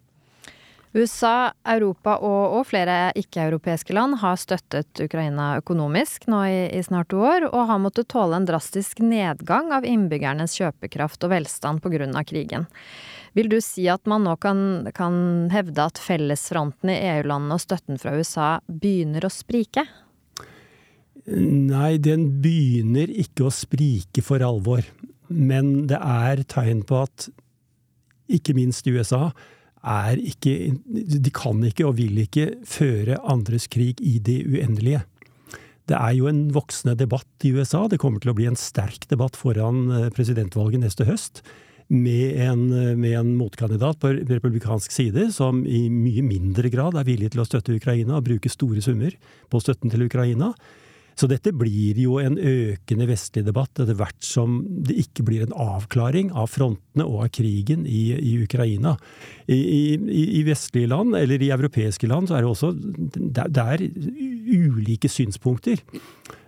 USA, 0.91 1.53
Europa 1.71 2.17
og, 2.19 2.57
og 2.59 2.65
flere 2.67 3.13
ikke-europeiske 3.19 3.95
land 3.95 4.17
har 4.25 4.41
støttet 4.41 5.03
Ukraina 5.05 5.53
økonomisk 5.61 6.27
nå 6.31 6.41
i, 6.49 6.65
i, 6.75 6.83
snart 6.83 7.13
to 7.13 7.21
år, 7.23 7.47
og 7.53 7.69
har 7.69 7.79
måttet 7.79 8.11
tåle 8.11 8.41
en 8.41 8.49
drastisk 8.49 8.99
nedgang 9.05 9.71
av 9.77 9.87
innbyggernes 9.87 10.57
kjøpekraft 10.59 11.23
og 11.27 11.35
velstand 11.37 11.85
pga. 11.85 12.25
krigen. 12.27 12.67
Vil 13.39 13.49
du 13.49 13.61
si 13.63 13.87
at 13.87 14.03
man 14.11 14.27
nå 14.27 14.35
kan, 14.43 14.91
kan 14.91 15.47
hevde 15.55 15.87
at 15.87 16.03
fellesfronten 16.03 16.91
i 16.91 16.99
EU-landene 17.13 17.55
og 17.55 17.63
støtten 17.63 18.01
fra 18.03 18.17
USA 18.19 18.51
begynner 18.67 19.23
å 19.23 19.31
sprike? 19.31 19.87
Nei, 21.31 21.95
den 22.03 22.27
begynner 22.43 23.11
ikke 23.11 23.47
å 23.47 23.55
sprike 23.55 24.25
for 24.27 24.43
alvor. 24.43 24.83
Men 25.31 25.87
det 25.91 26.01
er 26.03 26.43
tegn 26.51 26.83
på 26.87 27.05
at 27.05 27.29
ikke 28.31 28.55
minst 28.57 28.87
USA 28.91 29.31
er 29.81 30.19
ikke 30.21 30.75
De 30.93 31.31
kan 31.33 31.63
ikke 31.65 31.87
og 31.89 31.97
vil 31.97 32.19
ikke 32.21 32.51
føre 32.69 33.17
andres 33.25 33.65
krig 33.73 34.03
i 34.05 34.19
det 34.21 34.43
uendelige. 34.45 35.07
Det 35.89 35.97
er 35.97 36.13
jo 36.19 36.29
en 36.31 36.45
voksende 36.55 36.95
debatt 36.99 37.47
i 37.47 37.55
USA. 37.57 37.87
Det 37.89 37.99
kommer 37.99 38.23
til 38.23 38.31
å 38.31 38.37
bli 38.37 38.47
en 38.51 38.59
sterk 38.59 39.09
debatt 39.11 39.39
foran 39.39 39.89
eh, 39.91 40.11
presidentvalget 40.15 40.85
neste 40.85 41.07
høst. 41.09 41.43
Med 41.91 42.37
en, 42.39 42.69
eh, 42.71 42.93
med 42.95 43.17
en, 43.19 43.33
motkandidat 43.41 43.99
på 43.99 44.13
republikansk 44.21 44.95
side 44.95 45.31
som 45.35 45.65
i 45.67 45.89
mye 45.91 46.23
mindre 46.23 46.71
grad 46.71 46.95
er 47.01 47.09
villig 47.09 47.33
til 47.33 47.43
å 47.43 47.49
støtte 47.49 47.75
Ukraina 47.75 48.21
og 48.21 48.29
bruke 48.29 48.53
store 48.53 48.85
summer 48.85 49.17
på 49.51 49.63
støtten 49.65 49.91
til 49.91 50.07
Ukraina. 50.07 50.53
Så 51.19 51.29
dette 51.31 51.53
blir 51.57 51.99
jo 52.01 52.19
en 52.21 52.39
økende 52.39 53.07
vestlig 53.11 53.45
debatt 53.47 53.81
etter 53.83 53.97
hvert 53.99 54.25
som 54.25 54.61
det 54.87 54.97
ikke 55.03 55.25
blir 55.27 55.45
en 55.45 55.57
avklaring 55.57 56.31
av 56.33 56.51
frontene 56.53 57.07
og 57.07 57.27
av 57.27 57.33
krigen 57.37 57.87
i, 57.89 58.11
i 58.15 58.37
Ukraina. 58.45 58.97
I, 59.47 59.59
i, 59.59 60.25
I, 60.41 60.43
vestlige 60.49 60.91
land, 60.91 61.17
eller 61.19 61.43
i 61.43 61.53
europeiske 61.53 62.09
land, 62.11 62.31
så 62.31 62.39
er 62.39 62.45
det 62.45 62.53
også 62.53 62.73
det 62.75 63.65
er 63.65 63.85
ulike 63.85 65.11
synspunkter. 65.13 65.83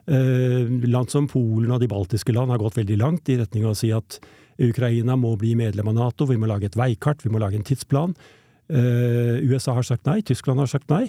Eh, 0.07 0.71
land 0.89 1.13
som 1.13 1.29
Polen 1.31 1.71
og 1.71 1.83
de 1.83 1.91
baltiske 1.91 2.35
land 2.35 2.51
har 2.51 2.63
gått 2.63 2.81
veldig 2.81 2.99
langt 2.99 3.29
i 3.31 3.39
retning 3.39 3.67
av 3.67 3.77
å 3.77 3.79
si 3.79 3.93
at 3.95 4.19
Ukraina 4.63 5.17
må 5.19 5.35
bli 5.41 5.55
medlem 5.59 5.93
av 5.93 5.99
Nato, 5.99 6.27
vi 6.29 6.39
må 6.41 6.49
lage 6.51 6.69
et 6.69 6.79
veikart, 6.79 7.23
vi 7.25 7.33
må 7.33 7.41
lage 7.43 7.59
en 7.59 7.67
tidsplan. 7.67 8.17
Uh, 8.71 9.43
USA 9.51 9.75
har 9.75 9.85
sagt 9.85 10.07
nei, 10.07 10.21
Tyskland 10.25 10.63
har 10.63 10.69
sagt 10.71 10.89
nei. 10.93 11.09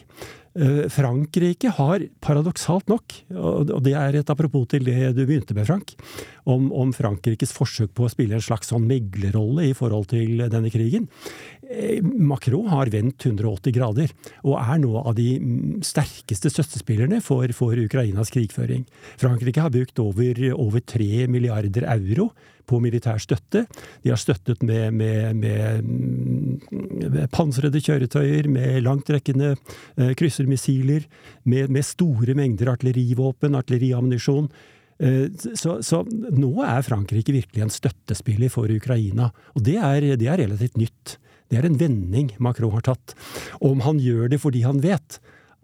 Uh, 0.58 0.90
Frankrike 0.92 1.70
har 1.78 2.04
paradoksalt 2.24 2.90
nok, 2.92 3.14
og, 3.38 3.72
det 3.86 3.94
er 3.98 4.18
et 4.20 4.32
apropos 4.34 4.66
til 4.72 4.84
det 4.88 5.14
du 5.16 5.22
begynte 5.22 5.56
med, 5.56 5.68
Frank, 5.70 5.94
om, 6.50 6.72
om, 6.76 6.92
Frankrikes 6.94 7.54
forsøk 7.56 7.94
på 7.96 8.08
å 8.08 8.12
spille 8.12 8.36
en 8.36 8.44
slags 8.44 8.74
sånn 8.74 8.88
meglerrolle 8.90 9.70
i 9.70 9.76
forhold 9.78 10.10
til 10.12 10.44
denne 10.52 10.72
krigen. 10.74 11.06
Uh, 11.70 12.02
Macron 12.04 12.72
har 12.74 12.92
vendt 12.94 13.30
180 13.30 13.78
grader, 13.78 14.16
og 14.44 14.58
er 14.60 14.82
nå 14.84 14.98
av 15.04 15.14
de 15.20 15.30
sterkeste 15.86 16.52
støttespillerne 16.52 17.22
for, 17.24 17.48
for 17.56 17.78
Ukrainas 17.80 18.34
krigføring. 18.34 18.84
Frankrike 19.22 19.64
har 19.64 19.74
brukt 19.74 20.04
over, 20.04 20.42
over 20.58 20.84
3 20.84 21.30
milliarder 21.32 21.88
euro 21.96 22.32
på 22.70 22.80
militær 22.84 23.22
støtte. 23.22 23.66
De 24.04 24.12
har 24.12 24.20
støttet 24.20 24.64
med, 24.66 24.94
med, 24.96 25.36
med, 25.40 25.90
med 26.72 27.32
pansrede 27.34 27.82
kjøretøyer, 27.84 28.50
med 28.52 28.84
langtrekkende 28.86 29.54
eh, 29.54 30.14
kryssermissiler, 30.20 31.08
med, 31.50 31.82
store 31.84 32.36
mengder 32.38 32.74
artillerivåpen, 32.74 33.58
artilleriammunisjon. 33.60 34.50
Eh, 35.04 35.28
så, 35.60 35.80
så, 35.84 36.04
nå 36.32 36.54
er 36.66 36.86
Frankrike 36.86 37.36
virkelig 37.36 37.66
en 37.66 37.74
støttespiller 37.74 38.54
for 38.54 38.72
Ukraina. 38.72 39.32
Og 39.58 39.68
det 39.68 39.78
er, 39.82 40.14
det 40.20 40.30
er 40.30 40.42
relativt 40.46 40.80
nytt. 40.80 41.18
Det 41.52 41.60
er 41.60 41.68
en 41.68 41.78
vending 41.78 42.32
Macron 42.42 42.74
har 42.74 42.86
tatt. 42.88 43.16
Om 43.62 43.84
han 43.86 44.00
gjør 44.02 44.32
det 44.34 44.42
fordi 44.42 44.64
han 44.66 44.82
vet 44.84 45.20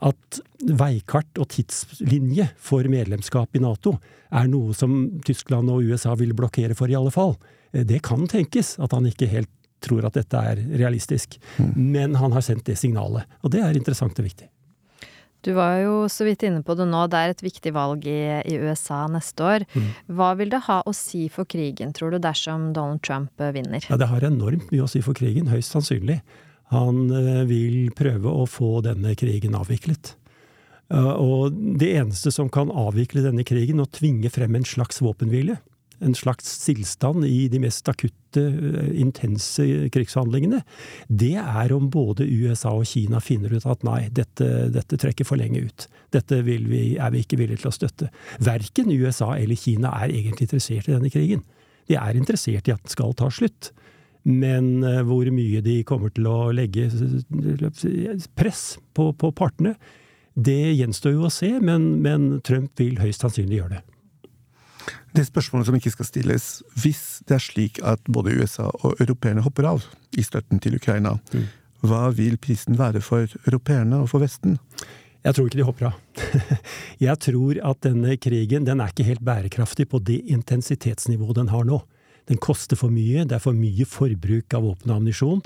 at 0.05 0.39
veikart 0.79 1.39
og 1.41 1.49
tidslinje 1.51 2.49
for 2.55 2.87
medlemskap 2.91 3.55
i 3.55 3.63
Nato 3.63 3.97
er 4.35 4.49
noe 4.51 4.75
som 4.77 5.21
Tyskland 5.25 5.71
og 5.73 5.87
USA 5.89 6.13
vil 6.19 6.35
blokkere 6.37 6.77
for, 6.77 6.91
i 6.91 6.97
alle 6.97 7.13
fall. 7.13 7.35
Eh, 7.73 7.85
det 7.87 8.03
kan 8.05 8.27
tenkes 8.29 8.77
at 8.79 8.95
han 8.95 9.09
ikke 9.09 9.29
helt 9.31 9.51
tror 9.83 10.03
at 10.07 10.17
dette 10.19 10.35
er 10.35 10.59
realistisk, 10.75 11.37
mm. 11.57 11.75
men 11.75 12.17
han 12.19 12.33
har 12.35 12.43
sendt 12.43 12.67
det 12.67 12.75
signalet. 12.79 13.27
Og 13.43 13.53
det 13.53 13.61
er 13.63 13.77
interessant 13.79 14.17
og 14.19 14.27
viktig. 14.27 14.49
Du 15.47 15.53
var 15.55 15.77
jo 15.79 15.93
så 16.11 16.25
vidt 16.27 16.43
inne 16.43 16.59
på 16.67 16.75
det 16.75 16.89
nå, 16.89 17.05
det 17.07 17.19
er 17.19 17.31
et 17.31 17.43
viktig 17.45 17.71
valg 17.71 18.03
i, 18.11 18.19
i 18.43 18.57
USA 18.59 19.05
neste 19.11 19.45
år. 19.45 19.65
Mm. 19.71 19.87
Hva 20.19 20.33
vil 20.39 20.51
det 20.51 20.65
ha 20.65 20.81
å 20.83 20.93
si 20.95 21.29
for 21.31 21.47
krigen, 21.47 21.93
tror 21.95 22.11
du, 22.11 22.19
dersom 22.23 22.73
Donald 22.75 22.99
Trump 23.07 23.39
eh, 23.39 23.53
vinner? 23.55 23.87
Ja, 23.87 23.99
Det 23.99 24.09
har 24.11 24.27
enormt 24.27 24.67
mye 24.73 24.83
å 24.83 24.91
si 24.91 24.99
for 25.05 25.15
krigen, 25.15 25.47
høyst 25.51 25.71
sannsynlig. 25.75 26.19
Han 26.73 27.09
eh, 27.09 27.43
vil 27.49 27.89
prøve 27.97 28.31
å 28.31 28.45
få 28.49 28.79
denne 28.85 29.15
krigen 29.19 29.57
avviklet. 29.57 30.13
Eh, 30.93 31.13
og 31.15 31.57
det 31.81 31.93
eneste 31.97 32.33
som 32.33 32.51
kan 32.53 32.71
avvikle 32.73 33.25
denne 33.25 33.45
krigen 33.47 33.81
og 33.81 33.91
tvinge 33.97 34.31
frem 34.33 34.57
en 34.57 34.67
slags 34.67 35.01
våpenhvile, 35.05 35.59
en 35.99 36.15
slags 36.15 36.47
stillstand 36.61 37.25
i 37.27 37.49
de 37.51 37.59
mest 37.59 37.89
akutte, 37.91 38.41
eh, 38.41 38.91
intense 39.01 39.65
krigshandlingene, 39.93 40.61
det 41.09 41.35
er 41.41 41.73
om 41.75 41.89
både 41.91 42.27
USA 42.29 42.71
og 42.77 42.87
Kina 42.87 43.19
finner 43.19 43.57
ut 43.57 43.65
at 43.65 43.83
nei, 43.83 44.07
dette, 44.13 44.69
dette 44.73 44.99
trekker 45.01 45.27
for 45.27 45.41
lenge 45.41 45.65
ut. 45.65 45.87
Dette 46.13 46.41
vi, 46.45 46.57
er 46.97 47.13
vi 47.13 47.25
ikke 47.25 47.41
villige 47.41 47.65
til 47.65 47.73
å 47.73 47.75
støtte. 47.75 48.11
Verken 48.39 48.93
USA 48.93 49.35
eller 49.37 49.59
Kina 49.59 49.93
er 50.03 50.13
egentlig 50.13 50.49
interessert 50.49 50.89
i 50.89 50.95
denne 50.95 51.13
krigen. 51.13 51.43
De 51.89 51.97
er 51.97 52.17
interessert 52.17 52.69
i 52.69 52.73
at 52.73 52.85
den 52.85 52.93
skal 52.93 53.15
ta 53.17 53.29
slutt. 53.33 53.71
Men 54.27 54.83
eh, 54.83 55.01
hvor 55.07 55.29
mye 55.31 55.61
de 55.63 55.79
kommer 55.87 56.11
til 56.11 56.27
å 56.27 56.51
legge 56.55 56.89
press 58.35 58.63
på, 58.93 59.11
på 59.15 59.31
partene, 59.35 59.75
det 60.39 60.75
gjenstår 60.77 61.15
jo 61.15 61.27
å 61.27 61.33
se, 61.33 61.51
men, 61.63 61.99
men, 62.03 62.29
Trump 62.45 62.79
vil 62.79 62.99
høyst 63.01 63.23
sannsynlig 63.23 63.61
gjøre 63.61 63.77
det. 63.77 63.85
Det 65.17 65.25
spørsmålet 65.25 65.67
som 65.67 65.77
ikke 65.77 65.91
skal 65.93 66.07
stilles, 66.07 66.47
hvis 66.79 67.03
det 67.27 67.39
er 67.39 67.43
slik 67.43 67.79
at 67.85 68.01
både 68.07 68.35
USA 68.37 68.69
og 68.69 68.99
europeerne 69.01 69.43
hopper 69.45 69.67
av 69.71 69.87
i 70.17 70.23
støtten 70.25 70.61
til 70.63 70.77
Ukraina, 70.77 71.15
mm. 71.33 71.47
hva 71.89 72.09
vil 72.15 72.37
prisen 72.41 72.77
være 72.79 73.01
for 73.03 73.27
europeerne 73.47 74.03
og 74.03 74.11
for 74.11 74.23
Vesten? 74.23 74.59
Jeg 75.25 75.35
tror 75.35 75.49
ikke 75.49 75.59
de 75.59 75.67
hopper 75.67 75.89
av. 75.89 75.97
Jeg 77.07 77.21
tror 77.25 77.59
at 77.71 77.81
denne 77.83 78.15
krigen 78.21 78.67
den 78.67 78.79
er 78.79 78.93
ikke 78.93 79.07
helt 79.09 79.25
bærekraftig 79.25 79.89
på 79.91 79.99
det 79.99 80.21
intensitetsnivået 80.31 81.41
den 81.41 81.51
har 81.51 81.65
nå. 81.67 81.81
Den 82.29 82.39
koster 82.41 82.77
for 82.79 82.93
mye, 82.93 83.25
det 83.25 83.37
er 83.37 83.43
for 83.43 83.57
mye 83.57 83.87
forbruk 83.89 84.53
av 84.57 84.65
våpen 84.67 84.91
og 84.91 84.99
ammunisjon. 84.99 85.43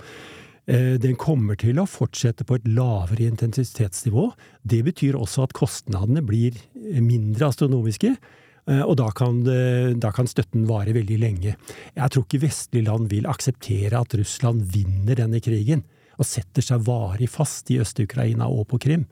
Eh, 0.67 0.93
den 1.01 1.17
kommer 1.19 1.59
til 1.59 1.79
å 1.79 1.87
fortsette 1.89 2.45
på 2.47 2.59
et 2.59 2.67
lavere 2.67 3.27
intensitetsnivå. 3.29 4.29
Det 4.63 4.83
betyr 4.87 5.17
også 5.19 5.47
at 5.47 5.55
kostnadene 5.57 6.23
blir 6.27 6.59
mindre 6.99 7.49
astronomiske. 7.51 8.13
Eh, 8.67 8.83
og 8.83 8.97
da 8.99 9.09
kan, 9.15 9.41
da 9.99 10.13
kan, 10.15 10.29
støtten 10.29 10.67
vare 10.69 10.95
veldig 10.95 11.19
lenge. 11.19 11.55
Jeg 11.95 12.13
tror 12.13 12.27
ikke 12.27 12.45
vestlige 12.45 12.87
land 12.91 13.11
vil 13.11 13.27
akseptere 13.31 13.99
at 13.99 14.15
Russland 14.19 14.63
vinner 14.75 15.19
denne 15.19 15.43
krigen 15.43 15.83
og 16.19 16.27
setter 16.29 16.63
seg 16.63 16.83
varig 16.85 17.29
fast 17.31 17.71
i 17.73 17.79
Øst-Ukraina 17.81 18.47
og 18.51 18.67
på 18.71 18.79
Krim. 18.85 19.07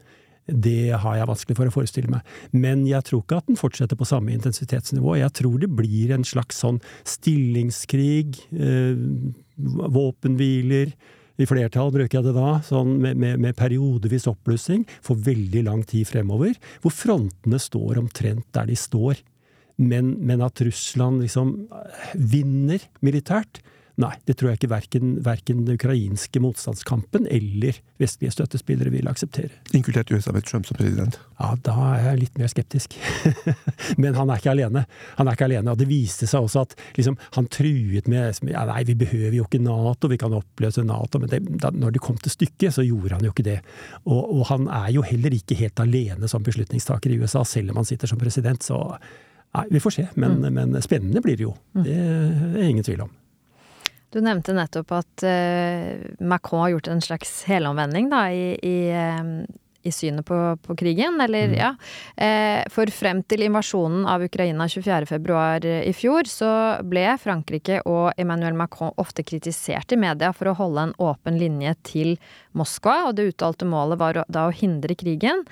Det 0.52 0.92
har 1.00 1.16
jeg 1.18 1.30
vanskelig 1.30 1.58
for 1.58 1.70
å 1.70 1.74
forestille 1.74 2.12
meg. 2.12 2.28
Men 2.52 2.84
jeg 2.90 3.08
tror 3.08 3.24
ikke 3.24 3.40
at 3.42 3.48
den 3.50 3.60
fortsetter 3.60 4.00
på 4.00 4.08
samme 4.08 4.34
intensitetsnivå. 4.36 5.16
Jeg 5.22 5.34
tror 5.40 5.58
det 5.62 5.72
blir 5.72 6.14
en 6.16 6.28
slags 6.28 6.60
sånn 6.64 6.82
stillingskrig, 7.08 8.42
eh, 8.52 9.00
våpenhviler. 9.96 10.94
I 11.42 11.48
flertall 11.50 11.90
bruker 11.94 12.20
jeg 12.20 12.28
det 12.28 12.36
da, 12.36 12.60
sånn 12.66 12.98
med, 13.02 13.18
med, 13.18 13.40
med 13.42 13.58
periodevis 13.58 14.28
oppblussing 14.30 14.84
for 15.02 15.18
veldig 15.18 15.64
lang 15.66 15.82
tid 15.88 16.10
fremover, 16.10 16.58
hvor 16.84 16.94
frontene 16.94 17.60
står 17.62 18.02
omtrent 18.02 18.46
der 18.54 18.70
de 18.70 18.78
står. 18.78 19.22
Men, 19.82 20.14
men 20.22 20.44
at 20.46 20.62
Russland 20.62 21.24
liksom 21.24 21.56
vinner 22.14 22.84
militært, 23.02 23.64
Nei, 24.00 24.14
det 24.28 24.38
tror 24.40 24.52
jeg 24.52 24.62
ikke 24.62 24.72
verken, 24.72 25.10
verken 25.26 25.66
den 25.66 25.76
ukrainske 25.76 26.40
motstandskampen 26.42 27.26
eller 27.32 27.76
vestlige 28.00 28.32
støttespillere 28.34 28.92
vil 28.94 29.10
akseptere. 29.12 29.52
Inkludert 29.76 30.12
USA 30.14 30.32
med 30.32 30.46
Trump 30.48 30.68
som 30.70 30.78
president? 30.80 31.18
Ja, 31.42 31.52
da 31.66 31.76
er 31.90 32.06
jeg 32.06 32.22
litt 32.22 32.40
mer 32.40 32.52
skeptisk. 32.52 32.96
men 34.02 34.16
han 34.16 34.32
er 34.32 34.40
ikke 34.40 34.54
alene. 34.54 34.86
Han 35.20 35.28
er 35.28 35.38
ikke 35.38 35.50
alene, 35.50 35.74
og 35.74 35.82
det 35.82 35.90
viste 35.90 36.30
seg 36.30 36.48
også 36.48 36.64
at 36.64 36.76
liksom, 36.98 37.18
han 37.36 37.50
truet 37.52 38.08
med 38.12 38.42
ja, 38.52 38.66
Nei, 38.72 38.84
vi 38.88 38.96
behøver 39.04 39.36
jo 39.36 39.48
ikke 39.48 39.62
Nato, 39.64 40.10
vi 40.12 40.20
kan 40.22 40.38
oppløse 40.38 40.86
Nato. 40.88 41.20
Men 41.22 41.34
det, 41.34 41.42
da, 41.62 41.74
når 41.76 41.98
det 41.98 42.04
kom 42.04 42.20
til 42.22 42.34
stykket, 42.34 42.72
så 42.78 42.86
gjorde 42.88 43.20
han 43.20 43.28
jo 43.28 43.36
ikke 43.36 43.48
det. 43.48 43.60
Og, 44.06 44.22
og 44.22 44.46
han 44.54 44.70
er 44.72 44.92
jo 44.96 45.06
heller 45.06 45.36
ikke 45.36 45.60
helt 45.60 45.84
alene 45.84 46.32
som 46.32 46.46
beslutningstaker 46.46 47.12
i 47.12 47.20
USA, 47.20 47.44
selv 47.48 47.74
om 47.74 47.82
han 47.82 47.90
sitter 47.90 48.10
som 48.10 48.22
president. 48.22 48.64
Så 48.64 48.80
nei, 48.88 49.66
vi 49.70 49.84
får 49.84 50.00
se. 50.00 50.12
Men, 50.16 50.40
mm. 50.40 50.54
men 50.58 50.86
spennende 50.86 51.24
blir 51.24 51.38
det 51.40 51.50
jo. 51.50 51.58
Mm. 51.76 51.84
Det 51.84 51.98
er 52.00 52.70
ingen 52.70 52.88
tvil 52.88 53.04
om. 53.10 53.18
Du 54.12 54.20
nevnte 54.20 54.54
nettopp 54.54 54.92
at 54.98 55.24
uh, 55.24 56.02
Macron 56.20 56.66
har 56.66 56.74
gjort 56.74 56.88
en 56.92 57.02
slags 57.02 57.32
helomvending 57.48 58.10
da, 58.12 58.26
i, 58.32 58.58
i, 58.60 58.78
um, 59.20 59.46
i 59.84 59.92
synet 59.92 60.26
på, 60.26 60.38
på, 60.62 60.76
krigen, 60.76 61.22
eller 61.22 61.52
mm. 61.52 61.56
ja. 61.58 61.72
Eh, 62.16 62.62
for 62.72 62.92
frem 62.94 63.24
til 63.24 63.46
invasjonen 63.48 64.06
av 64.10 64.24
Ukraina 64.26 64.68
24.2 64.70 65.66
i 65.88 65.94
fjor, 65.96 66.30
så 66.30 66.52
ble 66.88 67.08
Frankrike 67.22 67.82
og 67.90 68.12
Emmanuel 68.22 68.58
Macron 68.58 68.94
ofte 69.02 69.26
kritisert 69.28 69.92
i 69.92 70.00
media 70.00 70.32
for 70.36 70.52
å 70.52 70.58
holde 70.60 70.88
en 70.90 70.96
åpen 71.02 71.40
linje 71.42 71.76
til 71.88 72.14
Moskva, 72.58 72.98
og 73.08 73.16
det 73.18 73.30
uttalte 73.32 73.68
målet 73.68 74.02
var 74.02 74.22
da 74.28 74.46
å 74.48 74.56
hindre 74.56 74.98
krigen. 75.00 75.46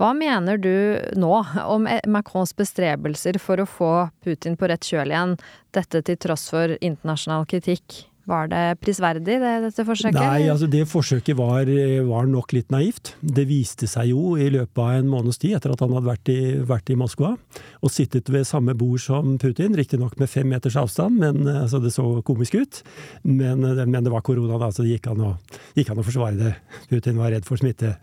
Hva 0.00 0.12
mener 0.16 0.60
du 0.60 0.98
nå 1.16 1.32
om 1.64 1.88
Macrons 2.10 2.54
bestrebelser 2.56 3.38
for 3.42 3.62
å 3.62 3.68
få 3.68 3.92
Putin 4.24 4.58
på 4.58 4.70
rett 4.70 4.86
kjøl 4.86 5.14
igjen, 5.14 5.36
dette 5.76 6.02
til 6.04 6.18
tross 6.20 6.48
for 6.52 6.76
internasjonal 6.80 7.46
kritikk? 7.50 8.09
Var 8.30 8.50
det 8.50 8.64
prisverdig, 8.78 9.38
det, 9.42 9.52
dette 9.64 9.84
forsøket? 9.86 10.18
Nei, 10.20 10.46
altså 10.52 10.68
det 10.70 10.84
forsøket 10.90 11.34
var, 11.38 11.66
var, 12.06 12.28
nok 12.30 12.52
litt 12.54 12.70
naivt. 12.70 13.14
Det 13.20 13.46
viste 13.48 13.88
seg 13.90 14.12
jo 14.12 14.36
i 14.38 14.46
løpet 14.54 14.78
av 14.78 15.00
en 15.00 15.08
måneds 15.10 15.40
tid, 15.42 15.56
etter 15.58 15.74
at 15.74 15.82
han 15.82 15.94
hadde 15.96 16.06
vært 16.06 16.30
i, 16.30 16.38
vært 16.68 16.92
i 16.92 16.98
Moskva, 17.00 17.32
og 17.80 17.92
sittet 17.92 18.30
ved 18.30 18.46
samme 18.46 18.76
bord 18.78 19.02
som 19.02 19.34
Putin, 19.40 19.74
riktignok 19.78 20.14
med 20.20 20.30
fem 20.30 20.46
meters 20.50 20.78
avstand, 20.78 21.18
men 21.18 21.48
altså 21.50 21.80
det 21.82 21.90
så 21.96 22.06
komisk 22.26 22.54
ut. 22.60 22.82
Men, 23.26 23.66
men 23.66 24.06
det 24.06 24.14
var 24.14 24.22
korona, 24.26 24.60
da, 24.62 24.70
så 24.70 24.86
det 24.86 24.94
gikk 24.94 25.10
an, 25.10 25.26
å, 25.32 25.34
gikk 25.78 25.90
an 25.90 26.02
å 26.02 26.06
forsvare 26.06 26.38
det. 26.38 26.54
Putin 26.92 27.18
var 27.18 27.34
redd 27.34 27.48
for 27.48 27.58
smitte. 27.58 27.96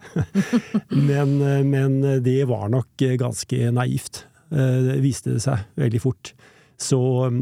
men, 1.09 1.37
men 1.71 1.97
det 2.25 2.41
var 2.51 2.67
nok 2.73 3.07
ganske 3.21 3.71
naivt, 3.75 4.25
det 4.51 4.99
viste 5.03 5.37
det 5.37 5.43
seg 5.43 5.63
veldig 5.79 6.03
fort. 6.03 6.35
Så, 6.77 6.99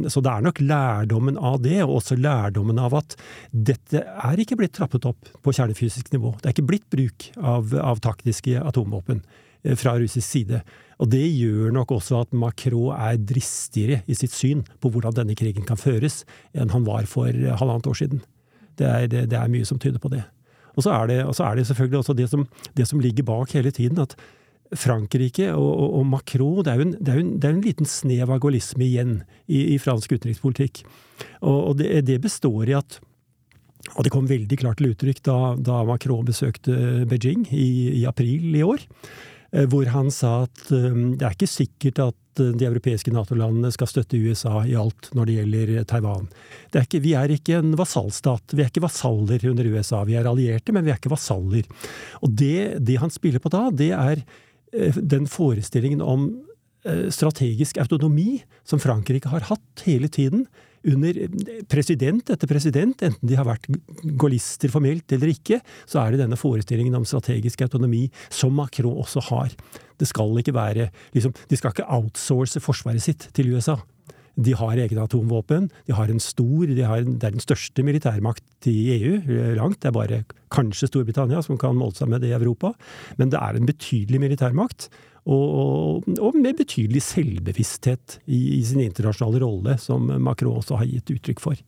så, 0.08 0.22
det 0.24 0.32
er 0.32 0.44
nok 0.46 0.62
lærdommen 0.64 1.36
av 1.36 1.58
det, 1.64 1.82
og 1.84 1.98
også 1.98 2.16
lærdommen 2.16 2.80
av 2.80 2.94
at 3.02 3.18
dette 3.52 4.00
er 4.00 4.40
ikke 4.40 4.56
blitt 4.62 4.78
trappet 4.78 5.08
opp 5.10 5.28
på 5.44 5.54
kjernefysisk 5.58 6.14
nivå. 6.14 6.32
Det 6.40 6.48
er 6.48 6.56
ikke 6.56 6.70
blitt 6.70 6.88
bruk 6.94 7.28
av, 7.36 7.74
av 7.76 8.00
taktiske 8.04 8.62
atomvåpen 8.64 9.20
eh, 9.66 9.76
fra 9.76 9.98
russisk 10.00 10.24
side. 10.24 10.62
Og 11.04 11.12
det 11.12 11.26
gjør 11.26 11.76
nok 11.76 11.92
også 11.98 12.22
at 12.24 12.38
Macron 12.38 12.96
er 12.96 13.20
dristigere 13.20 14.00
i 14.08 14.16
sitt 14.16 14.32
syn 14.32 14.64
på 14.80 14.94
hvordan 14.94 15.18
denne 15.20 15.36
krigen 15.36 15.68
kan 15.68 15.80
føres, 15.80 16.24
enn 16.56 16.72
han 16.72 16.88
var 16.88 17.04
for 17.12 17.28
halvannet 17.28 17.92
år 17.92 18.00
siden. 18.06 18.24
Det 18.80 18.88
er, 18.88 19.12
det, 19.12 19.28
det 19.34 19.40
er 19.40 19.52
mye 19.52 19.68
som 19.68 19.80
tyder 19.82 20.00
på 20.00 20.14
det. 20.16 20.24
Og 20.76 20.84
så 20.84 20.96
er 20.96 21.12
det, 21.12 21.20
så 21.36 21.48
er 21.48 21.60
det 21.60 21.68
selvfølgelig 21.68 22.02
også 22.02 22.16
det 22.16 22.30
som, 22.32 22.48
det 22.76 22.88
som 22.88 23.04
ligger 23.04 23.28
bak 23.28 23.52
hele 23.56 23.72
tiden, 23.72 24.00
at 24.00 24.16
Frankrike 24.74 25.52
og, 25.54 25.68
og, 25.68 25.90
og, 26.00 26.06
Macron 26.10 26.64
det 26.66 26.72
er, 26.72 26.82
en, 26.82 26.94
det, 26.98 27.12
er 27.12 27.20
en, 27.22 27.34
det 27.38 27.50
er, 27.50 27.54
en, 27.54 27.66
liten 27.66 27.90
snev 27.90 28.32
av 28.34 28.42
gaullisme 28.44 28.86
igjen 28.86 29.20
i, 29.46 29.76
i 29.76 29.78
fransk 29.82 30.16
utenrikspolitikk. 30.16 30.82
Og, 31.44 31.60
og 31.60 31.78
det, 31.82 31.92
det, 32.10 32.18
består 32.24 32.72
i 32.72 32.78
at 32.78 33.00
Og 33.94 34.04
det 34.04 34.12
kom 34.14 34.26
veldig 34.28 34.58
klart 34.58 34.82
til 34.82 34.92
uttrykk 34.92 35.22
da, 35.28 35.38
da 35.62 35.84
Macron 35.86 36.26
besøkte 36.26 37.06
Beijing 37.06 37.46
i, 37.54 38.02
i, 38.02 38.04
april 38.10 38.56
i 38.58 38.64
år, 38.66 38.82
eh, 39.54 39.68
hvor 39.70 39.86
han 39.94 40.10
sa 40.12 40.48
at 40.48 40.72
um, 40.74 41.14
det 41.14 41.28
er 41.28 41.36
ikke 41.38 41.52
sikkert 41.52 42.02
at 42.08 42.42
eh, 42.42 42.56
de 42.58 42.66
europeiske 42.66 43.14
Nato-landene 43.14 43.70
skal 43.72 43.92
støtte 43.92 44.18
USA 44.18 44.64
i 44.66 44.74
alt 44.74 45.12
når 45.14 45.30
det 45.30 45.38
gjelder 45.38 45.76
Taiwan. 45.92 46.26
Er 46.74 46.88
ikke, 46.88 47.04
vi 47.06 47.14
er 47.14 47.36
ikke 47.38 47.62
en 47.62 47.78
vasallstat. 47.78 48.58
Vi 48.58 48.66
er 48.66 48.74
ikke 48.74 48.88
vasaller 48.88 49.46
under 49.52 49.70
USA. 49.70 50.02
Vi 50.10 50.18
er 50.18 50.26
allierte, 50.26 50.74
men 50.74 50.88
vi 50.88 50.96
er 50.96 50.98
ikke 50.98 51.14
vasaller. 51.14 51.70
Og 52.26 52.34
det, 52.34 52.82
det 52.82 52.98
han 53.04 53.14
spiller 53.14 53.44
på 53.44 53.54
da, 53.54 53.70
det 53.70 53.94
er 53.94 54.26
Eh, 54.26 54.42
den 54.96 55.28
forestillingen 55.32 56.04
om 56.04 56.28
eh, 56.86 57.08
strategisk 57.14 57.80
autonomi 57.82 58.44
som 58.68 58.82
Frankrike 58.82 59.32
har 59.32 59.48
hatt 59.52 59.86
hele 59.88 60.10
tiden, 60.12 60.48
under 60.86 61.18
eh, 61.18 61.30
president 61.70 62.30
etter 62.30 62.50
president, 62.50 63.02
enten 63.02 63.30
de 63.30 63.38
har 63.38 63.48
vært 63.48 63.68
gaullister 64.20 64.72
formelt 64.74 65.16
eller 65.16 65.34
ikke, 65.34 65.60
så 65.90 66.04
er 66.04 66.14
det 66.14 66.22
denne 66.24 66.40
forestillingen 66.40 66.98
om 66.98 67.08
strategisk 67.08 67.66
autonomi 67.66 68.06
som 68.30 68.54
Macron 68.56 69.02
også 69.02 69.24
har. 69.32 69.56
Det 69.98 70.10
skal 70.10 70.36
ikke 70.42 70.56
være 70.56 70.90
liksom, 71.16 71.34
De 71.50 71.58
skal 71.58 71.74
ikke 71.74 71.90
outsource 71.98 72.62
forsvaret 72.64 73.04
sitt 73.04 73.30
til 73.36 73.54
USA. 73.56 73.80
De 74.36 74.56
har 74.58 74.80
egne 74.84 75.04
atomvåpen. 75.06 75.70
De 75.88 75.96
har 75.96 76.12
en 76.12 76.20
stor, 76.20 76.68
de 76.68 76.84
har, 76.84 77.04
Det 77.06 77.24
er 77.24 77.36
den 77.38 77.44
største 77.44 77.84
militærmakt 77.84 78.68
i 78.68 78.78
EU, 78.98 79.20
langt. 79.56 79.82
Det 79.82 79.90
er 79.90 79.96
bare 79.96 80.24
kanskje 80.52 80.90
Storbritannia 80.92 81.42
som 81.46 81.60
kan 81.60 81.78
måle 81.78 81.96
seg 81.96 82.12
med 82.12 82.22
det 82.22 82.34
i 82.34 82.38
Europa. 82.38 82.74
Men 83.18 83.32
det 83.32 83.40
er 83.40 83.56
en 83.56 83.70
betydelig 83.70 84.20
militærmakt. 84.20 84.90
Og, 85.26 85.46
og, 85.58 86.10
og 86.22 86.38
med 86.38 86.60
betydelig 86.60 87.02
selvbevissthet 87.02 88.20
i, 88.28 88.60
i, 88.60 88.62
sin 88.68 88.84
internasjonale 88.84 89.42
rolle, 89.42 89.80
som 89.82 90.12
Macron 90.22 90.60
også 90.60 90.78
har 90.78 90.90
gitt 90.90 91.16
uttrykk 91.16 91.42
for. 91.42 91.64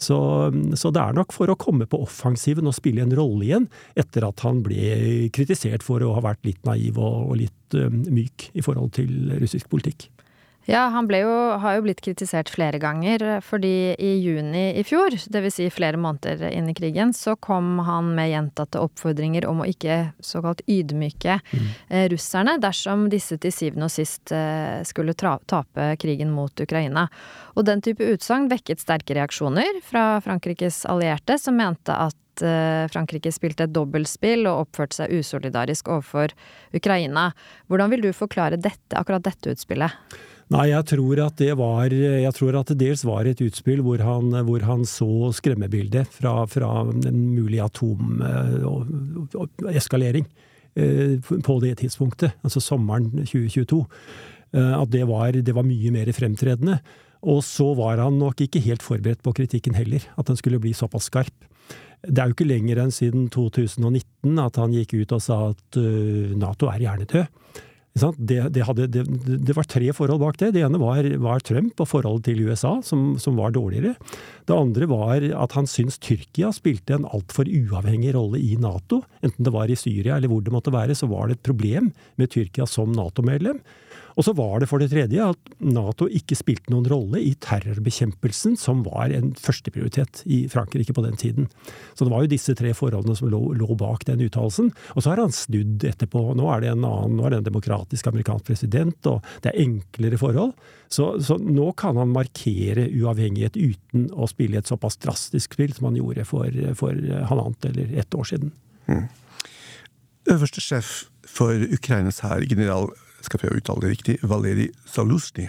Så, 0.00 0.16
så, 0.80 0.92
det 0.94 1.00
er 1.02 1.16
nok 1.16 1.34
for 1.36 1.50
å 1.52 1.58
komme 1.60 1.84
på 1.90 1.98
offensiven 2.00 2.68
og 2.70 2.76
spille 2.76 3.02
en 3.04 3.12
rolle 3.16 3.44
igjen, 3.44 3.66
etter 4.00 4.24
at 4.24 4.40
han 4.46 4.62
ble 4.64 5.26
kritisert 5.34 5.84
for 5.84 6.00
å 6.00 6.14
ha 6.16 6.22
vært 6.30 6.46
litt 6.48 6.62
naiv 6.64 6.96
og, 7.02 7.26
og 7.26 7.36
litt 7.42 7.76
um, 7.76 8.00
myk 8.08 8.48
i 8.56 8.64
forhold 8.64 8.94
til 8.96 9.34
russisk 9.42 9.68
politikk. 9.72 10.08
Ja, 10.70 10.84
han 10.94 11.08
jo, 11.10 11.30
har 11.58 11.74
jo 11.74 11.82
blitt 11.82 12.00
kritisert 12.04 12.50
flere 12.52 12.78
ganger, 12.78 13.40
fordi 13.42 13.96
i 13.98 14.10
juni 14.22 14.68
i 14.78 14.84
fjor, 14.86 15.10
dvs. 15.10 15.56
Si 15.56 15.66
flere 15.74 15.98
måneder 15.98 16.44
inn 16.46 16.68
i 16.70 16.74
krigen, 16.78 17.10
så 17.16 17.34
kom 17.34 17.80
han 17.88 18.12
med 18.14 18.30
gjentatte 18.30 18.78
oppfordringer 18.78 19.48
om 19.50 19.64
å 19.64 19.66
ikke 19.66 20.12
såkalt 20.22 20.62
ydmyke 20.70 21.40
mm. 21.42 21.66
eh, 21.88 22.06
russerne 22.12 22.54
dersom 22.62 23.08
disse 23.10 23.40
til 23.42 23.54
syvende 23.54 23.90
og 23.90 23.94
sist 23.96 24.30
eh, 24.30 24.78
skulle 24.86 25.16
tape 25.18 25.90
krigen 25.98 26.30
mot 26.30 26.54
Ukraina. 26.62 27.08
Og 27.58 27.66
den 27.66 27.82
type 27.82 28.06
utsagn 28.06 28.46
vekket 28.52 28.86
sterke 28.86 29.18
reaksjoner 29.18 29.82
fra 29.82 30.20
Frankrikes 30.22 30.84
allierte, 30.86 31.34
som 31.42 31.58
mente 31.58 31.98
at 31.98 32.46
eh, 32.46 32.86
Frankrike 32.94 33.34
spilte 33.34 33.66
et 33.66 33.74
dobbeltspill 33.74 34.46
og 34.46 34.68
oppførte 34.68 35.02
seg 35.02 35.18
usolidarisk 35.18 35.90
overfor 35.90 36.30
Ukraina. 36.70 37.32
Hvordan 37.66 37.96
vil 37.96 38.06
du 38.06 38.12
forklare 38.14 38.60
dette, 38.60 38.94
akkurat 38.94 39.26
dette 39.26 39.58
utspillet? 39.58 40.20
Nei, 40.50 40.64
jeg 40.72 40.82
tror 40.90 41.20
at 41.22 41.36
det 41.38 41.52
var 41.60 41.92
Jeg 41.94 42.32
tror 42.34 42.56
at 42.58 42.66
det 42.72 42.80
dels 42.80 43.04
var 43.06 43.28
et 43.28 43.38
utspill 43.44 43.82
hvor 43.86 44.00
han, 44.02 44.32
hvor 44.48 44.64
han 44.66 44.80
så 44.88 45.30
skremmebildet 45.36 46.08
fra, 46.10 46.32
fra 46.50 46.70
en 46.90 47.20
mulig 47.36 47.60
atoneskalering 47.62 50.26
eh, 50.74 51.22
på 51.22 51.60
det 51.62 51.78
tidspunktet, 51.84 52.34
altså 52.42 52.60
sommeren 52.64 53.10
2022. 53.22 53.86
Eh, 54.58 54.74
at 54.80 54.90
det 54.90 55.04
var, 55.06 55.30
det 55.38 55.54
var 55.54 55.62
mye 55.68 55.90
mer 55.94 56.10
fremtredende. 56.16 56.80
Og 57.20 57.44
så 57.46 57.74
var 57.78 57.98
han 58.02 58.18
nok 58.18 58.40
ikke 58.42 58.64
helt 58.64 58.82
forberedt 58.82 59.22
på 59.22 59.32
kritikken 59.36 59.74
heller, 59.78 60.02
at 60.18 60.26
den 60.26 60.36
skulle 60.40 60.62
bli 60.62 60.72
såpass 60.74 61.04
skarp. 61.12 61.36
Det 62.02 62.18
er 62.18 62.26
jo 62.26 62.34
ikke 62.34 62.48
lenger 62.48 62.76
enn 62.80 62.90
siden 62.90 63.28
2019 63.30 64.38
at 64.40 64.56
han 64.58 64.72
gikk 64.74 64.94
ut 65.02 65.12
og 65.14 65.22
sa 65.22 65.50
at 65.52 65.76
Nato 66.40 66.66
er 66.72 66.80
hjernedød. 66.80 67.26
Det, 67.92 68.36
det, 68.54 68.62
hadde, 68.64 68.86
det, 68.86 69.02
det, 69.26 69.54
var 69.56 69.66
tre 69.66 69.88
forhold 69.92 70.20
bak 70.22 70.36
det. 70.38 70.52
Det 70.54 70.62
ene 70.62 70.78
var, 70.78 71.04
var 71.20 71.42
Trump 71.42 71.80
og 71.82 71.88
forholdet 71.90 72.28
til 72.28 72.44
USA, 72.46 72.76
som, 72.86 73.16
som, 73.18 73.34
var 73.40 73.50
dårligere. 73.56 73.96
Det 74.46 74.54
andre 74.54 74.86
var 74.90 75.26
at 75.26 75.56
han 75.58 75.66
syntes 75.68 75.98
Tyrkia 75.98 76.52
spilte 76.54 76.94
en 76.94 77.08
altfor 77.10 77.50
uavhengig 77.50 78.14
rolle 78.14 78.38
i 78.38 78.54
Nato. 78.62 79.02
Enten 79.26 79.46
det 79.46 79.54
var 79.54 79.70
i 79.70 79.78
Syria 79.78 80.16
eller 80.16 80.30
hvor 80.30 80.44
det 80.46 80.54
måtte 80.54 80.74
være, 80.74 80.94
så 80.94 81.10
var 81.10 81.28
det 81.28 81.40
et 81.40 81.48
problem 81.50 81.90
med 82.20 82.30
Tyrkia 82.30 82.68
som 82.70 82.94
Nato-medlem. 82.94 83.58
Og 84.20 84.24
så 84.26 84.34
var 84.36 84.60
det 84.60 84.66
for 84.68 84.82
det 84.82 84.90
tredje 84.92 85.30
at 85.32 85.52
Nato 85.64 86.04
ikke 86.12 86.36
spilte 86.36 86.68
noen 86.68 86.84
rolle 86.92 87.22
i 87.24 87.30
terrorbekjempelsen, 87.40 88.58
som 88.60 88.82
var 88.84 89.14
en 89.16 89.30
førsteprioritet 89.32 90.20
i 90.28 90.42
Frankrike 90.52 90.92
på 90.92 91.04
den 91.06 91.16
tiden. 91.16 91.48
Så 91.96 92.04
det 92.04 92.12
var 92.12 92.26
jo 92.26 92.32
disse 92.34 92.52
tre 92.58 92.74
forholdene 92.76 93.16
som 93.16 93.30
lå, 93.32 93.40
lå 93.56 93.78
bak 93.80 94.04
den 94.10 94.20
uttalelsen. 94.26 94.68
Og 94.92 95.00
så 95.00 95.14
har 95.14 95.24
han 95.24 95.32
snudd 95.32 95.88
etterpå. 95.88 96.26
Nå 96.36 96.52
er 96.52 96.60
det 96.60 96.74
en 96.74 96.84
annen, 96.84 97.16
nå 97.16 97.24
er 97.24 97.32
det 97.32 97.40
en 97.40 97.48
demokratisk 97.48 98.12
amerikansk 98.12 98.52
president, 98.52 99.08
og 99.08 99.24
det 99.40 99.54
er 99.54 99.64
enklere 99.64 100.20
forhold. 100.20 100.52
Så, 100.92 101.14
så 101.24 101.40
nå 101.40 101.72
kan 101.80 101.96
han 101.96 102.12
markere 102.12 102.90
uavhengighet 102.92 103.56
uten 103.56 104.10
å 104.12 104.28
spille 104.28 104.60
et 104.60 104.68
såpass 104.68 105.00
drastisk 105.00 105.56
spill 105.56 105.72
som 105.72 105.88
han 105.88 105.96
gjorde 105.96 106.28
for, 106.28 106.64
for 106.76 106.92
halvannet 107.32 107.72
eller 107.72 108.00
ett 108.04 108.20
år 108.20 108.34
siden. 108.34 108.52
Mm. 108.90 109.06
Øverste 110.36 110.60
sjef 110.60 111.06
for 111.24 111.56
Ukrainas 111.72 112.20
hær, 112.20 112.44
general 112.44 112.90
skal 113.26 113.42
prøve 113.42 113.56
å 113.56 113.60
uttale 113.60 113.84
det 113.84 113.92
riktig, 113.94 114.16
Valeri 114.26 114.68
Zalusny, 114.88 115.48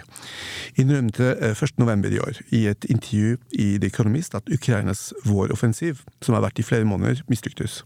innrømte 0.80 1.32
1.11. 1.52 2.06
Eh, 2.06 2.12
i 2.12 2.20
år 2.20 2.40
i 2.52 2.62
et 2.70 2.84
intervju 2.90 3.36
i 3.52 3.66
The 3.78 3.88
Economist 3.88 4.36
at 4.38 4.50
Ukrainas 4.52 5.12
våroffensiv, 5.24 6.02
som 6.20 6.36
har 6.36 6.44
vært 6.44 6.60
i 6.60 6.66
flere 6.66 6.88
måneder, 6.88 7.22
mislyktes. 7.32 7.82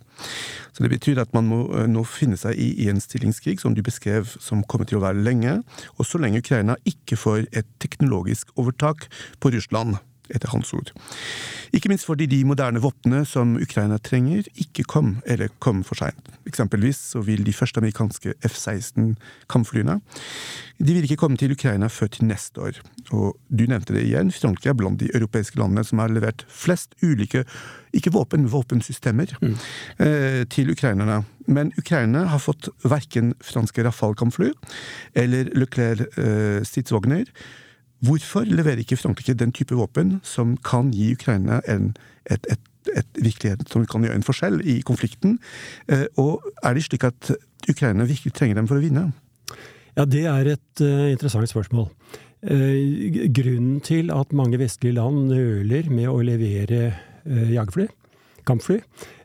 Så 0.73 0.83
Det 0.83 0.91
betyr 0.91 1.21
at 1.21 1.33
man 1.35 1.49
må 1.49 1.61
eh, 1.75 1.87
nå 1.91 2.05
finne 2.05 2.37
seg 2.41 2.59
i 2.59 2.89
en 2.91 3.01
stillingskrig, 3.01 3.61
som 3.61 3.75
du 3.75 3.83
beskrev, 3.83 4.37
som 4.41 4.65
kommer 4.65 4.89
til 4.89 4.99
å 4.99 5.07
være 5.07 5.23
lenge, 5.23 5.61
og 5.97 6.07
så 6.07 6.19
lenge 6.19 6.43
Ukraina 6.43 6.77
ikke 6.85 7.17
får 7.17 7.47
et 7.53 7.69
teknologisk 7.83 8.53
overtak 8.57 9.09
på 9.41 9.55
Russland 9.55 9.99
etter 10.35 10.53
hans 10.53 10.73
ord. 10.77 10.93
Ikke 11.77 11.91
minst 11.91 12.07
fordi 12.09 12.29
de 12.31 12.43
moderne 12.49 12.83
våpnene 12.83 13.25
som 13.29 13.57
Ukraina 13.61 13.99
trenger, 13.99 14.47
ikke 14.55 14.87
kom, 14.89 15.17
eller 15.27 15.53
kom 15.63 15.83
for 15.87 15.99
seint. 15.99 16.31
Eksempelvis 16.49 17.01
så 17.13 17.23
vil 17.27 17.45
de 17.47 17.55
første 17.57 17.83
amerikanske 17.83 18.37
F-16-kampflyene 18.47 20.01
de 20.77 20.93
vil 20.93 21.07
ikke 21.07 21.17
komme 21.17 21.39
til 21.41 21.55
Ukraina 21.55 21.89
før 21.89 22.11
til 22.13 22.29
neste 22.29 22.61
år. 22.61 22.81
Og 23.17 23.37
du 23.49 23.65
nevnte 23.65 23.95
det 23.97 24.05
igjen, 24.05 24.33
Frankrike 24.35 24.75
er 24.75 24.77
blant 24.77 25.01
de 25.01 25.09
europeiske 25.15 25.59
landene 25.61 25.85
som 25.87 26.03
har 26.03 26.13
levert 26.13 26.45
flest 26.53 26.93
ulike, 27.01 27.47
ikke 27.97 28.13
våpen, 28.13 28.45
våpensystemer 28.53 29.33
mm. 29.41 29.55
eh, 30.05 30.43
til 30.53 30.71
ukrainerne. 30.75 31.23
Men 31.49 31.73
Ukraina 31.81 32.27
har 32.29 32.43
fått 32.43 32.69
verken 32.85 33.33
franske 33.41 33.85
Rafale-kampfly 33.87 34.53
eller 35.17 35.49
Leclerc 35.57 36.05
eh, 36.21 36.61
stridsvogner 36.67 37.31
Hvorfor 38.05 38.45
leverer 38.45 38.83
ikke 38.83 38.99
Frankrike 39.01 39.35
den 39.39 39.53
type 39.57 39.77
våpen 39.77 40.19
som 40.27 40.57
kan 40.65 40.91
gi 40.93 41.15
Ukraina 41.17 41.63
en, 41.71 41.95
et, 42.29 42.45
et, 42.53 42.73
et, 42.93 43.09
virkelighet 43.17 43.65
som 43.73 43.87
kan 43.89 44.05
gjøre 44.05 44.19
en 44.19 44.27
forskjell 44.27 44.61
i 44.69 44.81
konflikten? 44.85 45.39
Eh, 45.89 46.05
og 46.21 46.45
er 46.63 46.77
det 46.77 46.85
slik 46.85 47.07
at 47.09 47.33
Ukraina 47.71 48.05
virkelig 48.05 48.35
trenger 48.37 48.61
dem 48.61 48.69
for 48.69 48.77
å 48.77 48.85
vinne? 48.85 49.09
Ja, 49.97 50.05
det 50.05 50.27
er 50.29 50.53
et 50.53 50.85
uh, 50.85 51.09
interessant 51.09 51.49
spørsmål. 51.49 51.89
Uh, 52.45 53.31
grunnen 53.33 53.81
til 53.81 54.13
at 54.13 54.35
mange 54.37 54.61
vestlige 54.61 54.99
land 54.99 55.31
nøler 55.31 55.89
med 55.89 56.11
å 56.13 56.21
levere 56.21 56.91
jagerfly, 57.27 57.89
kampfly, 58.47 58.77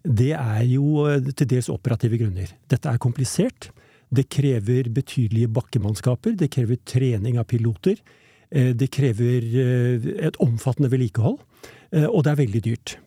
det 0.02 0.32
er 0.34 0.64
jo 0.66 1.04
til 1.38 1.50
dels 1.52 1.68
operative 1.70 2.18
grunner. 2.18 2.56
Dette 2.72 2.90
er 2.90 2.98
komplisert. 3.04 3.68
Det 4.12 4.26
krever 4.28 4.90
betydelige 4.92 5.52
bakkemannskaper, 5.54 6.34
det 6.40 6.50
krever 6.52 6.80
trening 6.88 7.38
av 7.40 7.46
piloter. 7.52 8.00
Det 8.52 8.90
krever 8.92 9.46
et 10.28 10.38
omfattende 10.44 10.92
vedlikehold, 10.92 11.38
og 12.04 12.20
det 12.24 12.32
er 12.32 12.40
veldig 12.42 12.62
dyrt. 12.66 12.98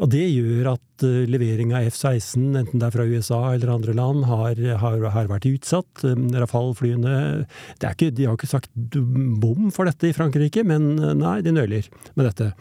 Og 0.00 0.08
det 0.12 0.22
gjør 0.32 0.70
at 0.72 1.04
uh, 1.04 1.24
levering 1.28 1.74
av 1.76 1.88
F-16, 1.90 2.54
enten 2.56 2.80
det 2.80 2.86
er 2.86 2.94
fra 2.94 3.04
USA 3.04 3.40
eller 3.52 3.74
andre 3.74 3.94
land, 3.96 4.24
har, 4.30 4.60
har, 4.80 5.02
har 5.16 5.28
vært 5.28 5.48
utsatt. 5.50 6.04
Um, 6.06 6.30
Rafale-flyene 6.32 7.44
De 7.80 7.90
har 8.24 8.38
ikke 8.38 8.48
sagt 8.48 8.72
bom 8.80 9.68
for 9.74 9.88
dette 9.88 10.08
i 10.08 10.16
Frankrike, 10.16 10.64
men 10.64 10.94
uh, 11.02 11.12
nei, 11.16 11.40
de 11.44 11.52
nøler 11.52 11.90
med 12.14 12.30
dette. 12.30 12.52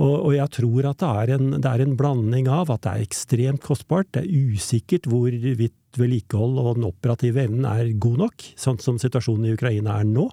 Og, 0.00 0.14
og 0.16 0.32
jeg 0.34 0.54
tror 0.56 0.88
at 0.90 1.02
det 1.02 1.12
er, 1.22 1.34
en, 1.36 1.52
det 1.58 1.70
er, 1.70 1.84
en, 1.84 1.96
blanding 1.98 2.50
av 2.50 2.72
at 2.72 2.82
det 2.86 2.92
er 2.92 3.06
ekstremt 3.06 3.62
kostbart, 3.62 4.10
det 4.16 4.24
er 4.24 4.50
usikkert 4.54 5.06
hvorvidt 5.10 5.76
vedlikehold 5.98 6.58
og 6.62 6.76
den 6.78 6.88
operative 6.88 7.44
evnen 7.44 7.66
er 7.68 7.92
god 8.02 8.24
nok, 8.24 8.50
sånn 8.58 8.78
som 8.82 8.98
situasjonen 9.02 9.50
i 9.50 9.54
Ukraina 9.54 9.98
er 10.00 10.06
nå, 10.08 10.28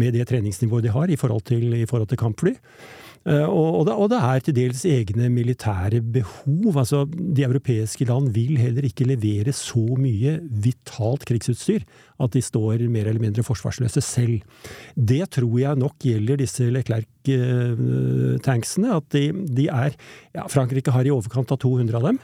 med 0.00 0.16
det 0.16 0.28
treningsnivået 0.28 0.88
de 0.88 0.94
har 0.96 1.12
i 1.12 1.20
forhold 1.20 1.44
til, 1.48 1.68
i 1.76 1.88
forhold 1.88 2.10
til 2.12 2.20
kampfly. 2.20 2.56
Eh, 3.26 3.42
og 3.42 3.88
og 3.90 4.10
det, 4.10 4.18
er 4.22 4.42
til 4.44 4.54
dels 4.54 4.84
egne 4.86 5.28
militære 5.34 6.00
behov. 6.00 6.78
Altså, 6.78 7.04
de 7.10 7.42
europeiske 7.42 8.06
land 8.06 8.30
vil 8.34 8.56
heller 8.58 8.86
ikke 8.86 9.08
levere 9.08 9.52
så 9.52 9.82
mye 9.98 10.38
vitalt 10.46 11.26
krigsutstyr 11.26 11.82
at 12.22 12.32
de 12.32 12.42
står 12.44 12.78
mer 12.92 13.06
eller 13.10 13.22
mindre 13.22 13.42
forsvarsløse 13.46 14.00
selv. 14.04 14.40
Det 14.96 15.30
tror 15.36 15.60
jeg 15.60 15.76
nok 15.80 15.96
gjelder 16.04 16.36
disse 16.40 16.64
Leclerc-tanksene. 16.72 18.88
At 18.96 19.06
de, 19.14 19.24
de, 19.58 19.64
er 19.68 19.90
ja, 20.36 20.42
Frankrike 20.52 20.90
har 20.94 21.04
i 21.06 21.14
overkant 21.14 21.52
av 21.52 21.58
200 21.62 21.96
av 21.98 22.04
dem. 22.08 22.18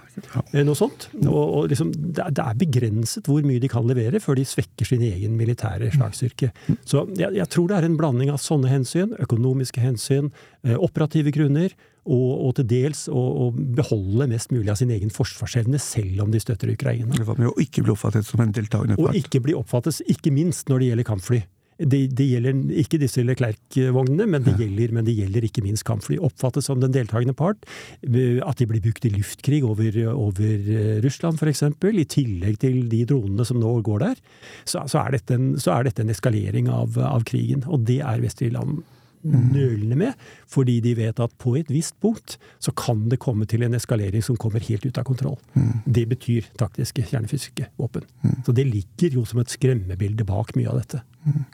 Eh, 0.53 0.65
noe 0.67 0.79
sånt. 0.79 1.01
Og, 1.25 1.43
og 1.43 1.63
liksom, 1.73 1.89
det, 1.93 2.33
er 2.33 2.59
begrenset 2.59 3.27
hvor 3.29 3.43
mye 3.47 3.63
de 3.63 3.73
kan 3.73 3.89
levere 3.89 4.21
før 4.23 4.35
de 4.41 4.45
svekker 4.49 4.87
sin 4.89 5.03
egen 5.07 5.33
militære 5.39 5.87
slagstyrke. 5.97 6.49
Så 6.89 6.97
jeg, 7.19 7.31
jeg 7.39 7.49
tror 7.53 7.67
det 7.71 7.77
er 7.79 7.87
en 7.89 8.01
blanding 8.01 8.31
av 8.33 8.39
sånne 8.43 8.69
hensyn, 8.73 9.11
økonomiske 9.23 9.81
hensyn, 9.85 10.27
eh, 10.67 10.79
operative 10.79 11.31
grunner 11.35 11.71
og, 12.03 12.31
og, 12.35 12.53
til 12.59 12.69
dels 12.71 13.05
å, 13.07 13.23
å, 13.47 13.49
beholde 13.55 14.27
mest 14.33 14.51
mulig 14.55 14.73
av 14.73 14.79
sin 14.81 14.91
egen 14.95 15.13
forsvarsevne, 15.15 15.79
selv 15.83 16.25
om 16.25 16.33
de 16.35 16.43
støtter 16.43 16.73
Ukraina. 16.73 17.15
Å 17.15 17.57
ikke 17.63 17.85
bli 17.87 17.95
oppfattet 17.95 18.27
som 18.27 18.43
en 18.43 18.55
deltakende 18.55 18.99
part. 18.99 19.13
Og 19.13 19.19
ikke 19.19 19.43
bli 19.45 19.55
oppfattet, 19.59 20.03
ikke 20.11 20.35
minst 20.35 20.73
når 20.73 20.83
det 20.83 20.93
gjelder 20.93 21.13
kampfly. 21.13 21.43
Det, 21.83 21.99
det 22.15 22.27
gjelder 22.29 22.59
ikke 22.83 22.99
disse 23.01 23.23
Leclerc-vognene, 23.25 24.27
men, 24.31 24.45
men 24.45 25.07
det 25.07 25.15
gjelder 25.17 25.47
ikke 25.49 25.65
minst 25.65 25.87
kampfly. 25.89 26.19
Oppfattes 26.23 26.69
som 26.69 26.83
den 26.83 26.95
deltakende 26.95 27.35
part. 27.39 27.65
At 28.03 28.61
de 28.61 28.69
blir 28.71 28.83
brukt 28.85 29.07
i 29.09 29.13
luftkrig 29.15 29.63
over, 29.67 29.97
over 30.13 30.53
eh, 30.53 31.01
Russland 31.03 31.41
f.eks., 31.41 31.65
i 32.03 32.07
tillegg 32.07 32.61
til 32.63 32.85
de 32.93 33.03
dronene 33.09 33.47
som 33.49 33.59
nå 33.63 33.73
går 33.87 34.05
der, 34.05 34.23
så, 34.65 34.85
så, 34.85 35.03
er, 35.03 35.17
dette 35.17 35.39
en, 35.39 35.53
så 35.63 35.75
er 35.79 35.89
dette 35.89 36.05
en 36.05 36.13
eskalering 36.13 36.71
av, 36.71 36.99
av 36.99 37.27
krigen. 37.29 37.65
Og 37.71 37.87
det 37.89 38.03
er 38.05 38.23
vestlige 38.23 38.55
land 38.59 38.83
nølende 39.23 39.97
med, 39.99 40.27
fordi 40.51 40.81
de 40.85 40.95
vet 40.99 41.21
at 41.23 41.35
på 41.39 41.55
et 41.61 41.71
visst 41.73 41.95
punkt 42.03 42.39
så 42.63 42.75
kan 42.77 43.09
det 43.11 43.21
komme 43.23 43.47
til 43.47 43.63
en 43.63 43.75
eskalering 43.79 44.25
som 44.25 44.39
kommer 44.41 44.63
helt 44.67 44.87
ut 44.87 44.99
av 44.99 45.07
kontroll. 45.09 45.39
Mm. 45.55 45.85
Det 45.87 46.07
betyr 46.11 46.51
taktiske 46.59 47.05
kjernefysiske 47.11 47.71
våpen. 47.79 48.07
Mm. 48.23 48.43
Så 48.47 48.55
det 48.57 48.67
ligger 48.67 49.19
jo 49.19 49.25
som 49.29 49.43
et 49.43 49.53
skremmebilde 49.53 50.27
bak 50.29 50.55
mye 50.59 50.71
av 50.71 50.83
dette. 50.83 51.03
Mm. 51.23 51.45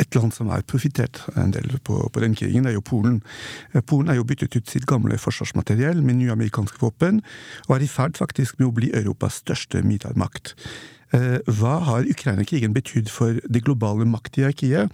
Et 0.00 0.18
land 0.18 0.34
som 0.34 0.50
har 0.50 0.64
profittert 0.66 1.20
en 1.38 1.54
del 1.54 1.78
på, 1.86 2.00
på, 2.12 2.22
den 2.22 2.34
krigen, 2.34 2.66
er 2.66 2.74
jo 2.74 2.82
Polen. 2.82 3.20
Eh, 3.72 3.84
Polen 3.86 4.10
har 4.10 4.18
jo 4.18 4.26
byttet 4.26 4.56
ut 4.58 4.70
sitt 4.70 4.88
gamle 4.90 5.18
forsvarsmateriell 5.20 6.02
med 6.02 6.18
nye 6.20 6.34
amerikanske 6.34 6.82
våpen, 6.82 7.22
og 7.68 7.76
er 7.76 7.86
i 7.86 7.90
ferd 7.90 8.18
faktisk 8.18 8.58
med 8.58 8.70
å 8.70 8.76
bli 8.76 8.90
Europas 8.96 9.40
største 9.44 9.84
militærmakt. 9.86 10.56
Eh, 11.14 11.38
hva 11.58 11.76
har 11.86 12.08
Ukraina-krigen 12.10 12.74
betydd 12.74 13.10
for 13.12 13.38
det 13.46 13.62
globale 13.66 14.06
makthierarkiet, 14.10 14.90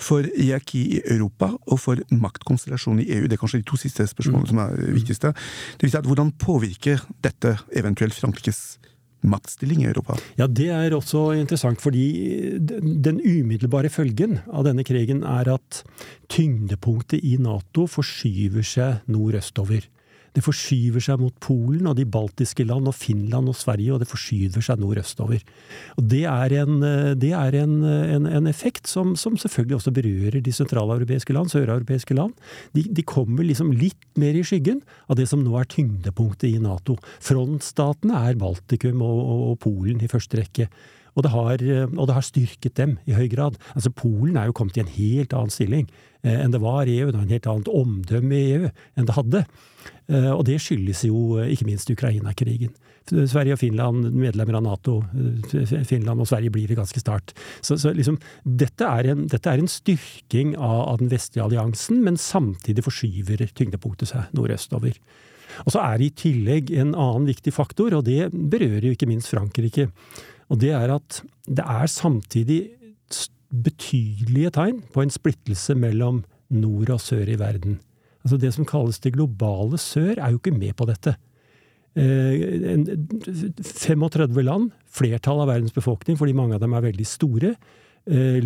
for 0.00 0.24
hierarki 0.32 0.82
i 0.96 1.00
Europa 1.04 1.52
og 1.66 1.80
for 1.82 2.00
maktkonstellasjonen 2.10 3.04
i 3.04 3.10
EU? 3.18 3.26
Det 3.28 3.36
er 3.36 3.42
kanskje 3.42 3.60
de 3.60 3.68
to 3.68 3.80
siste 3.80 4.06
spørsmålene 4.08 4.48
mm. 4.48 4.52
som 4.52 4.62
er 4.64 4.94
viktigste. 4.96 5.34
Det 5.76 5.86
vil 5.86 5.92
si 5.92 6.00
at 6.00 6.08
Hvordan 6.10 6.32
påvirker 6.40 7.04
dette 7.22 7.58
eventuelt 7.76 8.16
Frankrikes 8.16 8.80
maktstilling 9.20 9.84
i 9.84 9.90
Europa? 9.90 10.16
Ja, 10.38 10.46
Det 10.46 10.68
er 10.72 10.96
også 10.96 11.32
interessant, 11.36 11.80
fordi 11.80 12.58
den 12.58 13.20
umiddelbare 13.20 13.90
følgen 13.92 14.40
av 14.48 14.64
denne 14.64 14.84
krigen 14.84 15.22
er 15.22 15.54
at 15.54 15.82
tyngdepunktet 16.28 17.20
i 17.22 17.36
Nato 17.36 17.86
forskyver 17.86 18.64
seg 18.64 19.00
nordøstover. 19.06 19.84
Det 20.36 20.44
forskyver 20.46 21.02
seg 21.02 21.20
mot 21.22 21.34
Polen 21.42 21.88
og 21.90 21.96
de 21.98 22.06
baltiske 22.06 22.64
land 22.66 22.88
og 22.90 22.94
Finland 22.94 23.50
og 23.50 23.56
Sverige, 23.58 23.94
og 23.94 24.02
det 24.02 24.10
forskyver 24.10 24.62
seg 24.64 24.82
nordøstover. 24.82 25.42
Og 25.98 26.06
Det 26.10 26.22
er 26.28 26.54
en, 26.62 26.78
det 27.18 27.32
er 27.36 27.56
en, 27.62 27.80
en, 27.84 28.26
en 28.26 28.50
effekt 28.50 28.90
som, 28.90 29.16
som, 29.16 29.38
selvfølgelig 29.40 29.80
også 29.80 29.94
berører 29.96 30.40
de 30.44 30.54
sentraleuropeiske 30.54 31.34
land, 31.34 31.50
søreuropeiske 31.52 32.14
land. 32.14 32.36
De, 32.76 32.84
de, 32.86 33.02
kommer 33.02 33.46
liksom 33.46 33.72
litt 33.74 33.98
mer 34.20 34.38
i 34.38 34.44
skyggen 34.46 34.82
av 35.10 35.18
det 35.18 35.26
som 35.30 35.42
nå 35.42 35.56
er 35.58 35.68
tyngdepunktet 35.70 36.50
i 36.52 36.62
Nato. 36.62 36.98
Frontstatene 37.24 38.22
er 38.30 38.38
Baltikum 38.40 39.02
og, 39.02 39.20
og, 39.20 39.44
og 39.50 39.60
Polen 39.66 40.02
i 40.04 40.10
første 40.10 40.40
rekke. 40.40 40.70
Og 41.16 41.24
det, 41.26 41.32
har, 41.34 41.64
og 41.88 42.04
det, 42.06 42.14
har, 42.14 42.26
styrket 42.26 42.76
dem 42.78 42.96
i 43.08 43.16
høy 43.16 43.26
grad. 43.32 43.58
Altså 43.74 43.90
Polen 43.90 44.38
er 44.38 44.50
jo 44.50 44.56
kommet 44.56 44.78
i 44.78 44.84
en 44.84 44.94
helt 44.94 45.34
annen 45.36 45.52
stilling 45.52 45.88
eh, 46.22 46.36
enn 46.36 46.54
det 46.54 46.62
var 46.62 46.86
i 46.86 47.00
EU. 47.00 47.10
Det 47.10 47.18
har 47.18 47.26
en 47.26 47.36
helt 47.36 47.50
annet 47.50 47.72
omdømme 47.80 48.36
i 48.36 48.52
EU 48.54 48.70
enn 48.70 49.08
det 49.08 49.16
hadde. 49.16 49.44
Eh, 50.10 50.30
og 50.32 50.44
det 50.48 50.60
skyldes 50.62 51.04
jo 51.06 51.40
eh, 51.40 51.52
ikke 51.54 51.68
minst 51.68 51.90
Ukraina-krigen. 51.92 52.72
Sverige 53.10 53.56
og 53.56 53.60
Finland, 53.60 54.10
medlemmer 54.14 54.58
av 54.58 54.64
Nato. 54.66 54.98
Eh, 55.14 55.84
Finland 55.88 56.22
og 56.22 56.28
Sverige 56.30 56.52
blir 56.54 56.70
det 56.70 56.78
ganske 56.78 57.02
snart. 57.02 57.34
Så, 57.62 57.78
så 57.80 57.94
liksom, 57.96 58.18
dette, 58.44 58.86
er 58.86 59.12
en, 59.12 59.26
dette, 59.30 59.50
er 59.50 59.62
en, 59.62 59.70
styrking 59.70 60.54
av, 60.56 60.82
av, 60.84 61.00
den 61.02 61.10
vestlige 61.12 61.46
alliansen, 61.46 62.02
men 62.06 62.18
samtidig 62.20 62.84
forskyver 62.86 63.46
tyngdepunktet 63.56 64.12
seg 64.12 64.34
nordøstover. 64.36 64.98
Og 65.66 65.74
så 65.74 65.82
er 65.82 65.98
det 65.98 66.10
i 66.10 66.16
tillegg 66.24 66.70
en 66.78 66.92
annen 66.94 67.26
viktig 67.30 67.52
faktor, 67.54 67.96
og 67.96 68.04
det 68.06 68.28
berører 68.30 68.86
jo 68.86 68.94
ikke 68.94 69.08
minst 69.10 69.32
Frankrike. 69.32 69.88
Og 70.50 70.60
det 70.62 70.72
er 70.74 70.94
at 70.94 71.22
det 71.46 71.64
er 71.64 71.90
samtidig 71.90 72.60
betydelige 73.50 74.50
tegn 74.54 74.82
på 74.94 75.02
en 75.02 75.10
splittelse 75.10 75.74
mellom 75.78 76.24
nord 76.50 76.90
og 76.94 77.00
sør 77.02 77.28
i 77.30 77.38
verden. 77.38 77.80
Altså 78.24 78.36
Det 78.36 78.54
som 78.54 78.66
kalles 78.66 79.00
det 79.00 79.12
globale 79.14 79.78
sør, 79.78 80.14
er 80.18 80.30
jo 80.30 80.38
ikke 80.38 80.58
med 80.58 80.76
på 80.76 80.84
dette. 80.86 81.16
35 81.96 84.38
eh, 84.38 84.44
land, 84.44 84.70
flertallet 84.86 85.42
av 85.42 85.48
verdens 85.50 85.74
befolkning, 85.74 86.18
fordi 86.18 86.32
mange 86.36 86.54
av 86.54 86.60
dem 86.62 86.72
er 86.76 86.84
veldig 86.84 87.06
store, 87.06 87.54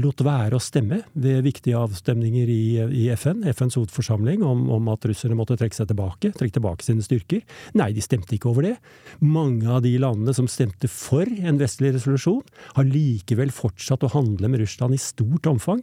lot 0.00 0.20
være 0.26 0.58
å 0.58 0.62
stemme 0.62 0.98
ved 1.14 1.44
viktige 1.46 1.78
avstemninger 1.78 2.50
i, 2.50 2.64
i 2.90 3.04
FN, 3.14 3.44
FNs 3.48 3.78
hovedforsamling, 3.78 4.42
om, 4.44 4.66
om, 4.74 4.90
at 4.92 5.06
russerne 5.08 5.38
måtte 5.38 5.56
trekke 5.60 5.76
seg 5.76 5.88
tilbake, 5.92 6.32
trekke 6.34 6.56
tilbake 6.58 6.84
sine 6.84 7.04
styrker. 7.04 7.44
Nei, 7.78 7.92
de 7.94 8.02
stemte 8.04 8.34
ikke 8.36 8.50
over 8.50 8.66
det. 8.66 8.74
Mange 9.22 9.70
av 9.70 9.84
de 9.86 9.94
landene 10.02 10.34
som 10.36 10.50
stemte 10.50 10.90
for 10.90 11.24
en 11.24 11.60
vestlig 11.60 11.94
resolusjon, 11.94 12.42
har 12.74 12.90
likevel 12.90 13.54
fortsatt 13.54 14.04
å 14.04 14.12
handle 14.16 14.50
med 14.50 14.64
Russland 14.64 14.98
i 14.98 15.00
stort 15.00 15.46
omfang. 15.48 15.80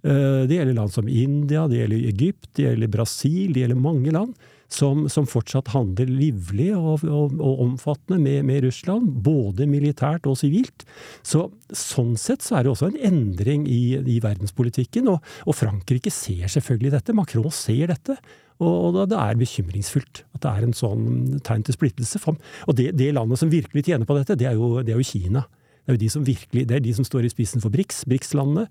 Eh, 0.00 0.46
det 0.48 0.56
gjelder 0.56 0.78
land 0.78 0.94
som 0.94 1.10
India, 1.10 1.66
det 1.68 1.82
gjelder 1.82 2.08
Egypt, 2.14 2.48
det 2.56 2.68
gjelder 2.68 2.94
Brasil, 2.94 3.52
det 3.52 3.66
gjelder 3.66 3.84
mange 3.90 4.14
land 4.14 4.38
som, 4.70 5.06
som 5.10 5.26
fortsatt 5.28 5.72
handler 5.74 6.10
livlig 6.10 6.70
og, 6.76 7.04
og, 7.04 7.36
og 7.36 7.62
omfattende 7.66 8.20
med, 8.22 8.44
med, 8.48 8.64
Russland, 8.66 9.08
både 9.24 9.66
militært 9.70 10.28
og 10.30 10.38
sivilt. 10.40 10.86
Så 11.26 11.48
Sånn 11.70 12.16
sett 12.18 12.42
så 12.42 12.56
er 12.58 12.64
det 12.66 12.72
også 12.72 12.88
en 12.88 12.96
endring 13.06 13.62
i, 13.70 13.94
i 13.94 14.16
verdenspolitikken, 14.22 15.06
og, 15.12 15.20
og, 15.44 15.54
Frankrike 15.54 16.10
ser 16.10 16.50
selvfølgelig 16.50 16.96
dette. 16.96 17.14
Macron 17.14 17.46
ser 17.54 17.92
dette. 17.92 18.16
Og, 18.60 18.98
det 19.08 19.16
er 19.16 19.38
bekymringsfullt 19.38 20.24
at 20.34 20.42
det 20.42 20.50
er 20.50 20.66
en 20.66 20.74
sånn 20.76 21.04
tegn 21.46 21.62
til 21.64 21.76
splittelse. 21.78 22.20
Og 22.66 22.74
det, 22.76 22.90
det 22.98 23.12
landet 23.14 23.38
som 23.38 23.52
virkelig 23.52 23.86
tjener 23.86 24.08
på 24.08 24.18
dette, 24.18 24.36
det 24.40 24.50
er 24.50 24.58
jo, 24.58 24.80
det 24.82 24.96
er 24.96 24.98
jo 24.98 25.06
Kina. 25.06 25.46
Det 25.80 25.94
er 25.94 25.96
jo 25.96 26.02
de 26.02 26.10
som 26.12 26.26
virkelig, 26.26 26.66
det 26.68 26.76
er 26.76 26.84
de 26.84 26.92
som 26.98 27.06
står 27.06 27.24
i 27.24 27.32
spissen 27.32 27.62
for 27.62 27.72
BRICS, 27.72 28.02
BRICS-landene. 28.10 28.66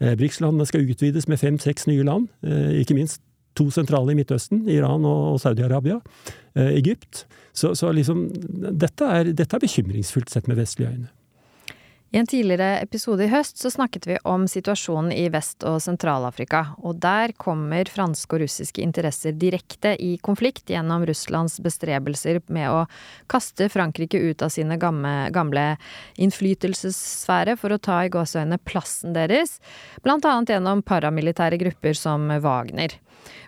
Eh, 0.00 0.14
BRICS-landene 0.18 0.70
skal 0.70 0.86
utvides 0.88 1.28
med 1.28 1.42
fem-seks 1.42 1.90
nye 1.90 2.06
land, 2.06 2.30
eh, 2.46 2.80
ikke 2.80 2.96
minst 2.96 3.20
to 3.58 3.70
sentrale 3.74 4.12
i 4.12 4.18
Midtøsten, 4.18 4.64
Iran 4.70 5.06
og 5.08 5.40
Saudi-Arabia. 5.42 6.00
Eh, 6.54 6.74
Egypt. 6.78 7.26
Så, 7.52 7.74
så 7.78 7.92
liksom, 7.94 8.28
dette 8.74 9.10
er, 9.18 9.34
dette 9.34 9.56
er 9.56 9.62
bekymringsfullt 9.62 10.32
sett 10.32 10.50
med 10.50 10.58
vestlige 10.60 10.94
øyne. 10.94 11.12
I 12.14 12.18
en 12.18 12.28
tidligere 12.30 12.78
episode 12.78 13.24
i 13.26 13.30
høst 13.32 13.58
så 13.58 13.72
snakket 13.74 14.04
vi 14.06 14.16
om 14.30 14.44
situasjonen 14.46 15.10
i 15.10 15.24
Vest- 15.34 15.64
og 15.66 15.80
Sentral-Afrika, 15.82 16.60
og 16.78 17.00
der 17.02 17.32
kommer 17.34 17.90
franske 17.90 18.36
og 18.36 18.44
russiske 18.44 18.84
interesser 18.84 19.34
direkte 19.34 19.96
i 19.98 20.12
konflikt 20.22 20.70
gjennom 20.70 21.02
Russlands 21.10 21.58
bestrebelser 21.64 22.38
med 22.54 22.70
å 22.70 22.84
kaste 23.26 23.66
Frankrike 23.66 24.20
ut 24.22 24.46
av 24.46 24.54
sine 24.54 24.78
gamle, 24.78 25.32
gamle 25.34 25.64
innflytelsessfære 26.14 27.56
for 27.58 27.74
å 27.74 27.82
ta 27.82 28.04
i 28.04 28.14
gåseøyne 28.14 28.60
plassen 28.62 29.18
deres, 29.18 29.58
blant 30.06 30.22
annet 30.22 30.54
gjennom 30.54 30.86
paramilitære 30.86 31.58
grupper 31.64 31.98
som 31.98 32.30
Wagner. 32.46 32.94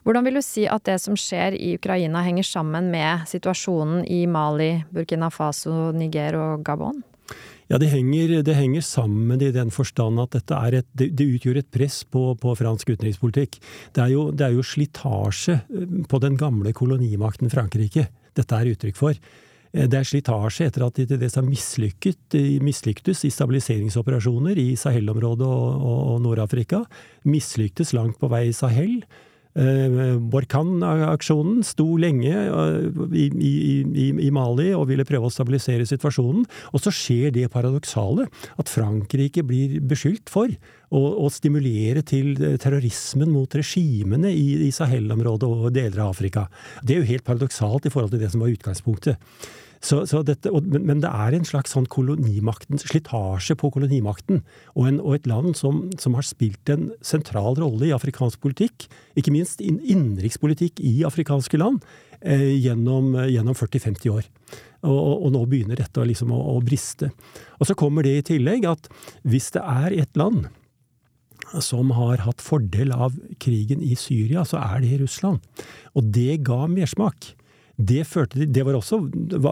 Hvordan 0.05 0.27
vil 0.27 0.39
du 0.39 0.45
si 0.45 0.67
at 0.71 0.85
det 0.89 1.01
som 1.03 1.19
skjer 1.19 1.57
i 1.59 1.75
Ukraina 1.77 2.23
henger 2.27 2.47
sammen 2.47 2.91
med 2.93 3.27
situasjonen 3.31 4.07
i 4.09 4.25
Mali, 4.31 4.73
Burkina 4.95 5.31
Faso, 5.35 5.91
Niger 5.97 6.39
og 6.39 6.65
Gabon? 6.67 7.03
Ja, 7.67 7.81
det 7.83 7.89
henger, 7.91 8.43
det 8.47 8.55
henger, 8.55 8.85
sammen 8.87 9.41
i 9.43 9.51
den 9.51 9.73
forstand 9.75 10.21
at 10.23 10.37
et, 10.39 10.87
det, 10.95 11.25
utgjør 11.25 11.59
et 11.59 11.71
press 11.75 12.05
på, 12.07 12.29
på 12.39 12.55
fransk 12.55 12.93
utenrikspolitikk. 12.95 13.59
Det 13.97 14.05
er, 14.05 14.13
jo, 14.15 14.29
det 14.31 14.53
jo, 14.55 14.63
slitasje 14.63 15.59
eh, 15.59 15.97
på 16.07 16.21
den 16.23 16.39
gamle 16.39 16.71
kolonimakten 16.77 17.51
Frankrike 17.51 18.07
dette 18.37 18.61
er 18.61 18.71
uttrykk 18.71 19.01
for. 19.01 19.19
Eh, 19.73 19.89
det 19.91 19.99
er 19.99 20.07
slitasje 20.07 20.69
etter 20.71 20.87
at 20.87 21.01
de 21.01 21.09
til 21.11 21.19
dels 21.19 21.35
har 21.41 21.47
mislyktes 21.47 23.25
i 23.27 23.35
stabiliseringsoperasjoner 23.35 24.63
i 24.63 24.69
Sahel-området 24.79 25.51
og, 25.51 25.87
og, 25.91 26.01
og 26.13 26.23
Nord-Afrika. 26.23 26.85
Mislyktes 27.27 27.91
langt 27.99 28.21
på 28.23 28.31
vei 28.31 28.47
i 28.53 28.55
Sahel. 28.55 29.01
Eh, 29.57 30.17
Borkan-aksjonen 30.21 31.63
sto 31.65 31.87
lenge 31.97 32.33
i, 33.17 33.25
i, 33.25 33.53
i, 33.89 34.07
i, 34.27 34.31
Mali 34.35 34.69
og 34.77 34.91
ville 34.91 35.07
prøve 35.09 35.31
å 35.31 35.33
stabilisere 35.33 35.87
situasjonen. 35.89 36.45
Og 36.77 36.83
så 36.85 36.93
skjer 36.93 37.33
det 37.33 37.49
paradoksale 37.55 38.29
at 38.61 38.73
Frankrike 38.73 39.45
blir 39.47 39.79
beskyldt 39.81 40.33
for 40.33 40.53
å, 40.53 41.03
å 41.25 41.31
stimulere 41.33 42.05
til 42.07 42.35
terrorismen 42.61 43.33
mot 43.33 43.57
regimene 43.57 44.33
i 44.33 44.73
Sahel-området 44.75 45.49
og 45.49 45.71
deler 45.75 46.05
av 46.05 46.13
Afrika. 46.13 46.47
Det 46.83 46.97
er 46.97 47.03
jo 47.03 47.13
helt 47.15 47.27
paradoksalt 47.27 47.89
i 47.89 47.95
forhold 47.95 48.13
til 48.13 48.27
det 48.27 48.33
som 48.35 48.45
var 48.45 48.53
utgangspunktet. 48.53 49.33
Så, 49.87 50.01
så 50.11 50.23
dette, 50.27 50.51
men 50.51 50.99
det 51.03 51.11
er 51.13 51.37
en 51.37 51.47
slags 51.47 51.75
sånn 51.77 51.87
slitasje 51.87 53.55
på 53.61 53.71
kolonimakten. 53.75 54.41
Og, 54.75 54.89
en, 54.89 54.99
og 54.99 55.15
et 55.15 55.29
land 55.31 55.55
som, 55.59 55.85
som, 56.01 56.17
har 56.19 56.27
spilt 56.27 56.73
en 56.73 56.89
sentral 57.07 57.59
rolle 57.61 57.87
i 57.87 57.95
afrikansk 57.95 58.41
politikk, 58.43 58.89
ikke 59.15 59.35
minst 59.35 59.63
innenrikspolitikk 59.63 60.83
i 60.83 61.05
afrikanske 61.07 61.61
land, 61.61 61.87
eh, 62.21 62.57
gjennom, 62.59 63.15
gjennom 63.31 63.55
40-50 63.55 64.11
år. 64.17 64.27
Og, 64.87 64.99
og, 64.99 65.31
nå 65.35 65.47
begynner 65.51 65.79
dette 65.79 66.03
liksom 66.11 66.35
å, 66.35 66.43
å 66.57 66.61
briste. 66.65 67.13
Og 67.61 67.71
så 67.71 67.79
kommer 67.79 68.07
det 68.07 68.19
i 68.19 68.29
tillegg 68.35 68.67
at 68.71 68.91
hvis 69.23 69.53
det 69.55 69.63
er 69.63 69.95
et 70.03 70.19
land 70.19 70.49
som 71.63 71.93
har 71.95 72.25
hatt 72.27 72.43
fordel 72.43 72.91
av 72.91 73.15
krigen 73.43 73.83
i 73.85 73.95
Syria, 73.99 74.43
så 74.43 74.59
er 74.65 74.83
det 74.83 75.01
Russland. 75.05 75.45
Og 75.95 76.11
det 76.17 76.41
ga 76.47 76.65
mersmak. 76.71 77.37
Det, 77.77 78.07
førte, 78.09 78.47
det 78.49 78.63
var 78.65 78.79
også 78.79 79.03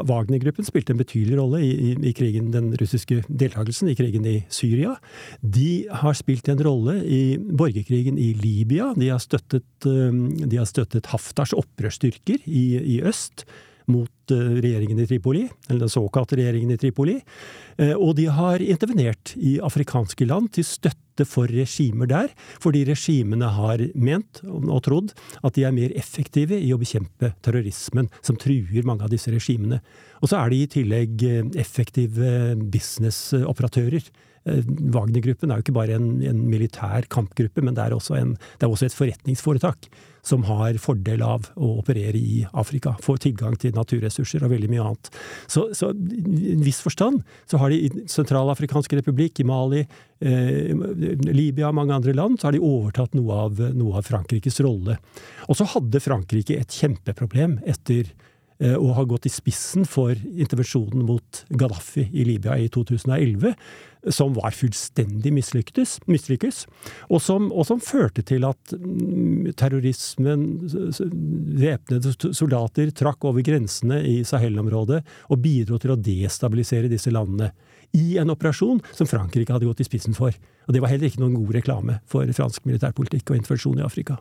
Wagner-gruppen 0.09 0.65
spilte 0.65 0.95
en 0.95 1.01
betydelig 1.01 1.37
rolle 1.37 1.61
i, 1.61 1.73
i, 1.73 1.91
i, 2.09 2.13
krigen, 2.17 2.49
den 2.55 2.71
russiske 2.81 3.21
deltakelsen 3.29 3.91
i 3.93 3.97
krigen 3.99 4.25
i 4.29 4.39
Syria. 4.49 4.95
De 5.41 5.85
har 5.93 6.17
spilt 6.17 6.49
en 6.49 6.63
rolle 6.65 7.01
i 7.05 7.37
borgerkrigen 7.37 8.17
i 8.21 8.33
Libya. 8.39 8.93
De 8.97 9.13
har 9.13 9.21
støttet, 9.21 9.69
de 9.85 10.57
har 10.57 10.69
støttet 10.71 11.13
Haftars 11.13 11.53
opprørsstyrker 11.57 12.41
i, 12.49 12.67
i 12.97 12.99
øst 13.05 13.45
mot 13.91 14.33
eh, 14.33 14.51
regjeringen 14.65 15.01
i 15.03 15.07
Tripoli, 15.09 15.45
eller 15.69 15.85
den 15.85 15.93
såkalte 15.93 16.39
regjeringen 16.39 16.75
i 16.75 16.79
Tripoli. 16.81 17.19
Eh, 17.77 17.93
og 17.95 18.15
de 18.19 18.29
har 18.33 18.63
intervenert 18.65 19.35
i 19.37 19.59
afrikanske 19.65 20.29
land 20.29 20.53
til 20.57 20.67
støtte 20.69 21.27
for 21.29 21.51
regimer 21.51 22.09
der, 22.11 22.33
fordi 22.63 22.85
regimene 22.89 23.53
har 23.55 23.83
ment 23.95 24.41
og 24.49 24.81
trodd 24.87 25.13
at 25.47 25.55
de 25.55 25.67
er 25.67 25.77
mer 25.77 25.95
effektive 25.99 26.59
i 26.59 26.73
å 26.75 26.81
bekjempe 26.81 27.35
terrorismen 27.45 28.11
som 28.21 28.39
truer 28.41 28.87
mange 28.89 29.07
av 29.07 29.13
disse 29.13 29.31
regimene. 29.35 29.83
Og 30.23 30.33
så 30.33 30.41
er 30.41 30.53
de 30.53 30.63
i 30.63 30.71
tillegg 30.79 31.27
eh, 31.29 31.43
effektive 31.61 32.55
businessoperatører. 32.73 34.09
Wagner-gruppen 34.45 35.51
er 35.51 35.61
jo 35.61 35.65
ikke 35.65 35.77
bare 35.77 35.97
en, 35.97 36.19
en 36.27 36.43
militær 36.51 37.07
kampgruppe, 37.13 37.63
men 37.65 37.77
det 37.77 37.87
er, 37.87 37.95
en, 38.19 38.35
det 38.37 38.67
er 38.67 38.73
også 38.73 38.91
et 38.91 38.97
forretningsforetak 38.97 39.89
som 40.25 40.45
har 40.49 40.77
fordel 40.81 41.23
av 41.25 41.51
å 41.57 41.71
operere 41.83 42.17
i 42.17 42.43
Afrika. 42.57 42.95
Får 43.05 43.23
tilgang 43.27 43.57
til 43.61 43.75
naturressurser 43.77 44.45
og 44.45 44.55
veldig 44.55 44.71
mye 44.73 44.85
annet. 44.85 45.11
Så, 45.53 45.67
så 45.77 45.91
i 45.93 46.55
en 46.55 46.65
viss 46.65 46.81
forstand 46.85 47.21
så 47.51 47.61
har 47.61 47.73
de 47.73 47.81
i 47.85 48.05
Sentralafrikansk 48.11 48.97
republikk, 48.97 49.41
i 49.41 49.49
Mali, 49.49 49.85
eh, 50.25 50.73
Libya 51.29 51.69
og 51.71 51.79
mange 51.81 51.97
andre 51.97 52.17
land, 52.17 52.41
så 52.41 52.49
har 52.49 52.57
de 52.57 52.65
overtatt 52.65 53.17
noe 53.17 53.41
av, 53.47 53.65
noe 53.77 54.01
av 54.01 54.09
Frankrikes 54.09 54.61
rolle. 54.65 54.97
Og 55.49 55.61
så 55.61 55.69
hadde 55.75 56.05
Frankrike 56.05 56.57
et 56.61 56.81
kjempeproblem 56.83 57.61
etter 57.69 58.09
Eh, 58.09 58.33
og 58.63 58.93
har 58.97 59.09
gått 59.11 59.27
i 59.27 59.33
spissen 59.33 59.83
for 59.89 60.15
intervensjonen 60.15 61.03
mot 61.09 61.41
Gaddafi 61.51 62.07
i 62.15 62.27
Libya 62.29 62.55
i 62.61 62.69
2011, 62.73 63.55
som 64.13 64.35
var 64.37 64.55
fullstendig 64.55 65.33
mislykkes, 65.35 66.61
og 67.09 67.23
som, 67.23 67.49
og 67.53 67.67
som 67.69 67.83
førte 67.83 68.25
til 68.27 68.45
at 68.49 68.75
mm, 68.77 69.55
terrorismen, 69.59 70.47
væpnede 71.61 72.15
soldater, 72.37 72.93
trakk 72.97 73.25
over 73.29 73.45
grensene 73.47 74.03
i 74.07 74.19
Sahel-området 74.29 75.01
og 75.31 75.41
bidro 75.45 75.81
til 75.81 75.95
å 75.95 76.01
destabilisere 76.01 76.93
disse 76.93 77.13
landene. 77.15 77.51
I 77.95 78.19
en 78.19 78.33
operasjon 78.35 78.83
som 78.91 79.09
Frankrike 79.09 79.55
hadde 79.55 79.69
gått 79.69 79.85
i 79.85 79.89
spissen 79.89 80.17
for. 80.19 80.35
Og 80.67 80.75
det 80.75 80.83
var 80.83 80.91
heller 80.91 81.11
ikke 81.11 81.23
noen 81.23 81.37
god 81.39 81.59
reklame 81.61 82.01
for 82.11 82.29
fransk 82.37 82.67
militærpolitikk 82.67 83.31
og 83.31 83.39
intervensjon 83.39 83.79
i 83.79 83.87
Afrika. 83.87 84.19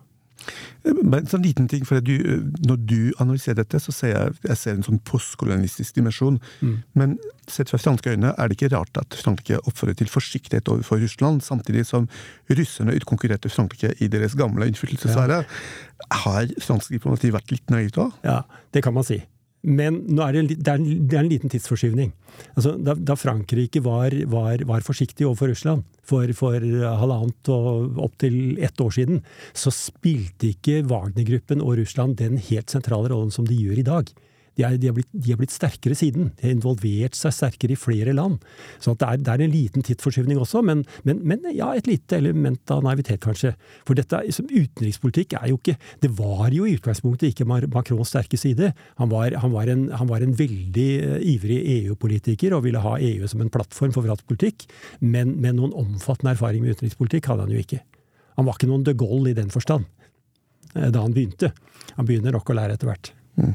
Men 0.84 1.28
sånn 1.32 1.46
liten 1.46 1.70
ting, 1.72 1.86
for 1.88 2.04
du, 2.04 2.18
Når 2.68 2.80
du 2.90 3.00
analyserer 3.24 3.62
dette, 3.62 3.80
så 3.80 3.94
ser 3.96 4.14
jeg, 4.14 4.36
jeg 4.44 4.60
ser 4.60 4.78
en 4.78 4.86
sånn 4.86 5.00
postkolonistisk 5.08 5.96
dimensjon. 5.96 6.40
Mm. 6.62 6.76
Men 7.00 7.18
sett 7.48 7.72
fra 7.72 7.80
franske 7.80 8.14
øyne 8.14 8.34
er 8.38 8.50
det 8.50 8.58
ikke 8.58 8.72
rart 8.76 9.00
at 9.00 9.18
Frankrike 9.20 9.62
oppfordrer 9.64 9.98
til 10.00 10.12
forsiktighet 10.12 10.70
overfor 10.72 11.02
Russland, 11.04 11.44
samtidig 11.46 11.86
som 11.90 12.10
russerne 12.52 12.96
utkonkurrerte 13.00 13.52
Frankrike 13.52 13.94
i 14.04 14.10
deres 14.12 14.36
gamle 14.40 14.68
innflytelsessfære. 14.72 15.44
Ja. 15.44 16.18
Har 16.24 16.52
fransk 16.62 16.92
diplomati 16.94 17.32
vært 17.34 17.54
litt 17.56 17.72
naivt 17.74 18.00
da? 18.00 18.10
Ja, 18.28 18.42
det 18.76 18.84
kan 18.84 18.96
man 18.96 19.08
si. 19.08 19.22
Men 19.64 20.02
er 20.20 20.36
det, 20.36 20.40
en, 20.42 20.48
det, 20.52 20.68
er 20.68 20.76
en, 20.76 21.08
det, 21.08 21.16
er 21.16 21.22
en, 21.22 21.32
liten 21.32 21.52
tidsforskyvning. 21.52 22.12
Altså, 22.58 22.74
da, 22.84 22.98
da, 23.00 23.16
Frankrike 23.16 23.80
var, 23.86 24.12
var, 24.28 24.64
var, 24.68 24.84
forsiktig 24.84 25.28
overfor 25.28 25.54
Russland 25.54 25.86
for, 26.04 26.28
for 26.36 26.60
halvannet 26.60 27.52
og 27.54 28.02
opp 28.04 28.18
til 28.20 28.58
ett 28.60 28.84
år 28.84 28.92
siden, 28.98 29.24
så 29.56 29.72
spilte 29.72 30.52
ikke 30.52 30.82
Wagner-gruppen 30.92 31.64
og 31.64 31.78
Russland 31.80 32.18
den 32.20 32.36
helt 32.50 32.74
sentrale 32.74 33.14
rollen 33.14 33.32
som 33.32 33.48
de 33.48 33.56
gjør 33.56 33.80
i 33.80 33.88
dag 33.88 34.12
de 34.58 34.66
er, 34.68 34.78
de, 34.78 34.90
er 34.90 34.96
blitt, 34.96 35.10
de 35.12 35.34
er, 35.34 35.40
blitt, 35.40 35.54
sterkere 35.54 35.96
siden. 35.98 36.30
De 36.38 36.48
har 36.48 36.54
involvert 36.54 37.18
seg 37.18 37.34
sterkere 37.34 37.74
i 37.74 37.80
flere 37.80 38.14
land. 38.14 38.40
Så 38.84 38.94
det 38.94 39.08
er, 39.08 39.22
det, 39.22 39.32
er, 39.34 39.44
en 39.46 39.54
liten 39.54 39.86
tidsforskyvning 39.86 40.42
også, 40.42 40.62
men, 40.66 40.84
men, 41.08 41.24
men, 41.26 41.48
ja, 41.56 41.72
et 41.74 41.90
lite 41.90 42.20
element 42.20 42.74
av 42.74 42.84
naivitet, 42.86 43.22
kanskje. 43.24 43.54
For 43.88 43.98
dette 43.98 44.22
utenrikspolitikk 44.30 45.38
er 45.40 45.50
jo 45.52 45.58
ikke 45.60 45.76
Det 46.04 46.10
var 46.18 46.54
jo 46.54 46.68
i 46.68 46.76
utgangspunktet 46.78 47.32
ikke 47.32 47.48
Macrons 47.48 48.12
sterke 48.14 48.38
side. 48.38 48.72
Han 49.02 49.10
var, 49.12 49.34
han 49.42 49.54
var, 49.56 49.70
en, 49.72 49.88
han 49.94 50.10
var 50.10 50.26
en, 50.26 50.36
veldig 50.38 50.88
eh, 50.98 51.26
ivrig 51.34 51.60
EU-politiker 51.80 52.56
og 52.56 52.64
ville 52.66 52.82
ha 52.82 52.96
EU 52.98 53.28
som 53.30 53.42
en 53.44 53.52
plattform 53.54 53.94
for 53.94 54.06
fransk 54.06 54.66
men, 55.00 55.36
men 55.42 55.58
noen 55.58 55.76
omfattende 55.78 56.34
erfaring 56.34 56.64
med 56.64 56.76
utenrikspolitikk 56.76 57.30
hadde 57.30 57.46
han 57.46 57.54
jo 57.54 57.62
ikke. 57.62 57.82
Han 58.38 58.48
var 58.48 58.58
ikke 58.58 58.70
noen 58.70 58.86
de 58.86 58.96
Gaulle 58.98 59.34
i 59.34 59.38
den 59.38 59.52
forstand 59.54 59.86
eh, 60.76 60.90
da 60.90 61.04
han 61.04 61.14
begynte. 61.16 61.54
Han 61.98 62.10
begynner 62.10 62.36
nok 62.36 62.50
å 62.50 62.58
lære 62.58 62.78
etter 62.78 62.90
hvert. 62.90 63.14
Mm. 63.40 63.54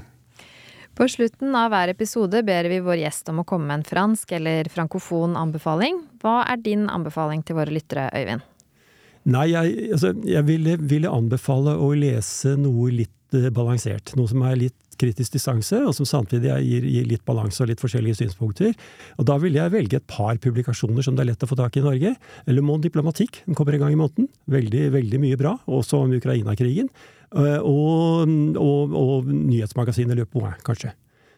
På 0.98 1.06
slutten 1.08 1.54
av 1.54 1.68
hver 1.70 1.92
episode 1.92 2.40
ber 2.42 2.66
vi 2.66 2.80
vår 2.82 2.96
gjest 2.98 3.28
om 3.30 3.38
å 3.38 3.44
komme 3.46 3.68
med 3.68 3.76
en 3.76 3.84
fransk 3.86 4.32
eller 4.34 4.66
frankofon 4.66 5.36
anbefaling. 5.38 6.00
Hva 6.18 6.40
er 6.50 6.58
din 6.58 6.88
anbefaling 6.90 7.44
til 7.46 7.54
våre 7.60 7.70
lyttere, 7.70 8.08
Øyvind? 8.18 8.42
Nei, 9.28 9.48
jeg, 9.52 9.88
altså, 9.96 10.12
jeg 10.24 10.46
ville, 10.48 10.76
ville, 10.80 11.10
anbefale 11.10 11.74
å 11.76 11.90
lese 11.98 12.54
noe 12.60 12.90
litt 12.94 13.36
uh, 13.36 13.48
balansert. 13.54 14.14
Noe 14.16 14.30
som 14.30 14.44
er 14.46 14.60
litt 14.60 14.76
kritisk 14.98 15.36
distanse, 15.36 15.78
og 15.86 15.94
som 15.94 16.08
samtidig 16.08 16.50
gir, 16.64 16.86
gir 16.90 17.06
litt 17.06 17.24
balanse 17.28 17.62
og 17.62 17.70
litt 17.70 17.82
forskjellige 17.82 18.18
synspunkter. 18.18 18.72
Og 19.18 19.28
Da 19.28 19.36
ville 19.38 19.60
jeg 19.60 19.74
velge 19.74 20.00
et 20.00 20.08
par 20.10 20.40
publikasjoner 20.42 21.06
som 21.06 21.16
det 21.16 21.24
er 21.24 21.30
lett 21.32 21.44
å 21.46 21.50
få 21.50 21.58
tak 21.58 21.76
i 21.76 21.82
i 21.82 21.86
Norge. 21.86 22.14
Le 22.46 22.64
Monde 22.64 22.88
Diplomatikk, 22.88 23.42
den 23.46 23.58
kommer 23.58 23.76
en 23.76 23.84
gang 23.84 23.94
i 23.94 24.00
måneden. 24.00 24.26
Veldig, 24.50 24.88
veldig 24.96 25.20
mye 25.22 25.38
bra. 25.38 25.54
Også 25.66 26.02
om 26.02 26.14
Ukraina-krigen. 26.16 26.90
Eh, 27.36 27.60
og, 27.62 28.26
og, 28.58 28.96
og 28.98 29.30
nyhetsmagasinet 29.30 30.18
Le 30.18 30.26
Point, 30.26 30.58
kanskje. 30.66 30.94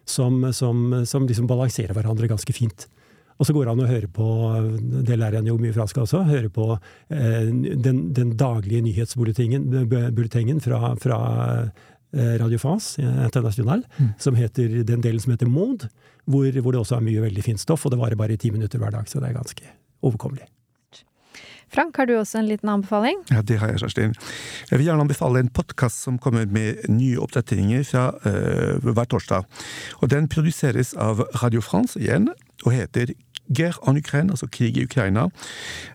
Som, 0.08 0.40
som, 0.56 1.04
som 1.06 1.28
liksom 1.28 1.50
balanserer 1.50 1.94
hverandre 1.94 2.30
ganske 2.30 2.56
fint. 2.56 2.88
Og 3.40 3.48
så 3.48 3.55
går 3.57 3.66
det 3.66 3.72
an 3.72 3.85
å 3.87 3.88
høre 3.88 4.11
på, 4.12 4.26
det 5.09 5.16
lærer 5.16 5.38
jeg 5.40 5.48
jo 5.48 5.61
mye 5.62 5.72
fra 5.72 5.87
skal 5.88 6.05
også, 6.05 6.26
høre 6.29 6.50
på 6.53 6.66
eh, 6.74 7.48
den, 7.48 8.03
den, 8.16 8.35
daglige 8.37 8.85
nyhetsbulletingen 8.85 10.61
fra, 10.61 10.92
fra 11.00 11.18
eh, 11.64 12.37
Radio 12.42 12.61
France 12.61 13.00
International, 13.00 13.87
mm. 13.96 14.12
som 14.20 14.37
heter, 14.37 14.83
den 14.85 15.05
delen 15.05 15.24
som 15.24 15.33
heter 15.33 15.48
Monde, 15.48 15.88
hvor, 16.29 16.53
hvor, 16.61 16.76
det 16.76 16.85
også 16.85 17.00
er 17.00 17.07
mye 17.09 17.24
veldig 17.24 17.48
fint 17.48 17.64
stoff, 17.64 17.88
og 17.88 17.94
det 17.94 18.03
varer 18.03 18.20
bare 18.20 18.37
i 18.37 18.40
ti 18.40 18.53
minutter 18.53 18.83
hver 18.83 18.92
dag, 18.92 19.09
så 19.09 19.24
det 19.24 19.33
er 19.33 19.38
ganske 19.40 19.76
overkommelig. 20.05 20.50
Frank, 21.70 21.96
har 21.96 22.09
du 22.11 22.16
også 22.18 22.40
en 22.40 22.48
liten 22.50 22.68
anbefaling? 22.68 23.20
Ja, 23.31 23.44
det 23.46 23.61
har 23.62 23.70
jeg, 23.70 23.79
Kjerstin. 23.85 24.14
Jeg 24.72 24.81
vil 24.81 24.88
gjerne 24.88 25.05
anbefale 25.07 25.38
en 25.38 25.53
podkast 25.55 26.03
som 26.03 26.18
kommer 26.18 26.48
med 26.50 26.83
nye 26.90 27.20
oppdateringer 27.22 27.85
fra 27.87 28.09
uh, 28.24 28.83
hver 28.83 29.07
torsdag. 29.07 29.46
Og 30.03 30.11
Den 30.11 30.26
produseres 30.29 30.96
av 30.98 31.22
Radio 31.44 31.62
France 31.62 31.94
igjen, 32.00 32.26
og 32.66 32.74
heter 32.74 33.14
Guerre 33.50 33.80
en 33.90 33.98
Ukraine, 34.00 34.30
altså 34.30 34.48
krig 34.48 34.78
i 34.78 34.86
Ukraina. 34.86 35.28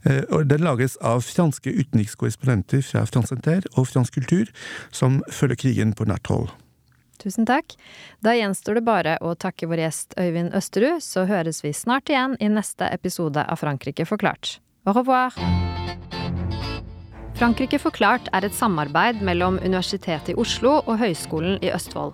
Uh, 0.05 0.21
og 0.29 0.45
Den 0.51 0.65
lages 0.67 0.97
av 1.01 1.23
franske 1.25 1.71
utenrikskorrespondenter 1.71 2.83
fra 2.85 3.05
France 3.09 3.35
Inter 3.35 3.65
og 3.75 3.89
Fransk 3.89 4.19
Kultur, 4.19 4.51
som 4.91 5.23
følger 5.31 5.59
krigen 5.65 5.95
på 5.95 6.07
nært 6.09 6.27
hold. 6.31 6.51
Tusen 7.21 7.47
takk. 7.47 7.77
Da 8.23 8.35
gjenstår 8.35 8.79
det 8.79 8.85
bare 8.87 9.15
å 9.23 9.33
takke 9.39 9.69
vår 9.71 9.85
gjest 9.85 10.17
Øyvind 10.19 10.55
Østerud, 10.57 10.99
så 11.03 11.25
høres 11.29 11.63
vi 11.63 11.71
snart 11.73 12.11
igjen 12.11 12.35
i 12.43 12.51
neste 12.51 12.89
episode 12.91 13.41
av 13.41 13.61
Frankrike 13.61 14.05
forklart. 14.05 14.59
Au 14.85 14.93
revoir! 14.93 15.33
Frankrike 17.35 17.79
forklart 17.81 18.29
er 18.35 18.45
et 18.47 18.55
samarbeid 18.55 19.23
mellom 19.25 19.57
Universitetet 19.63 20.31
i 20.31 20.37
Oslo 20.39 20.77
og 20.85 20.99
Høgskolen 21.01 21.57
i 21.65 21.73
Østfold. 21.75 22.13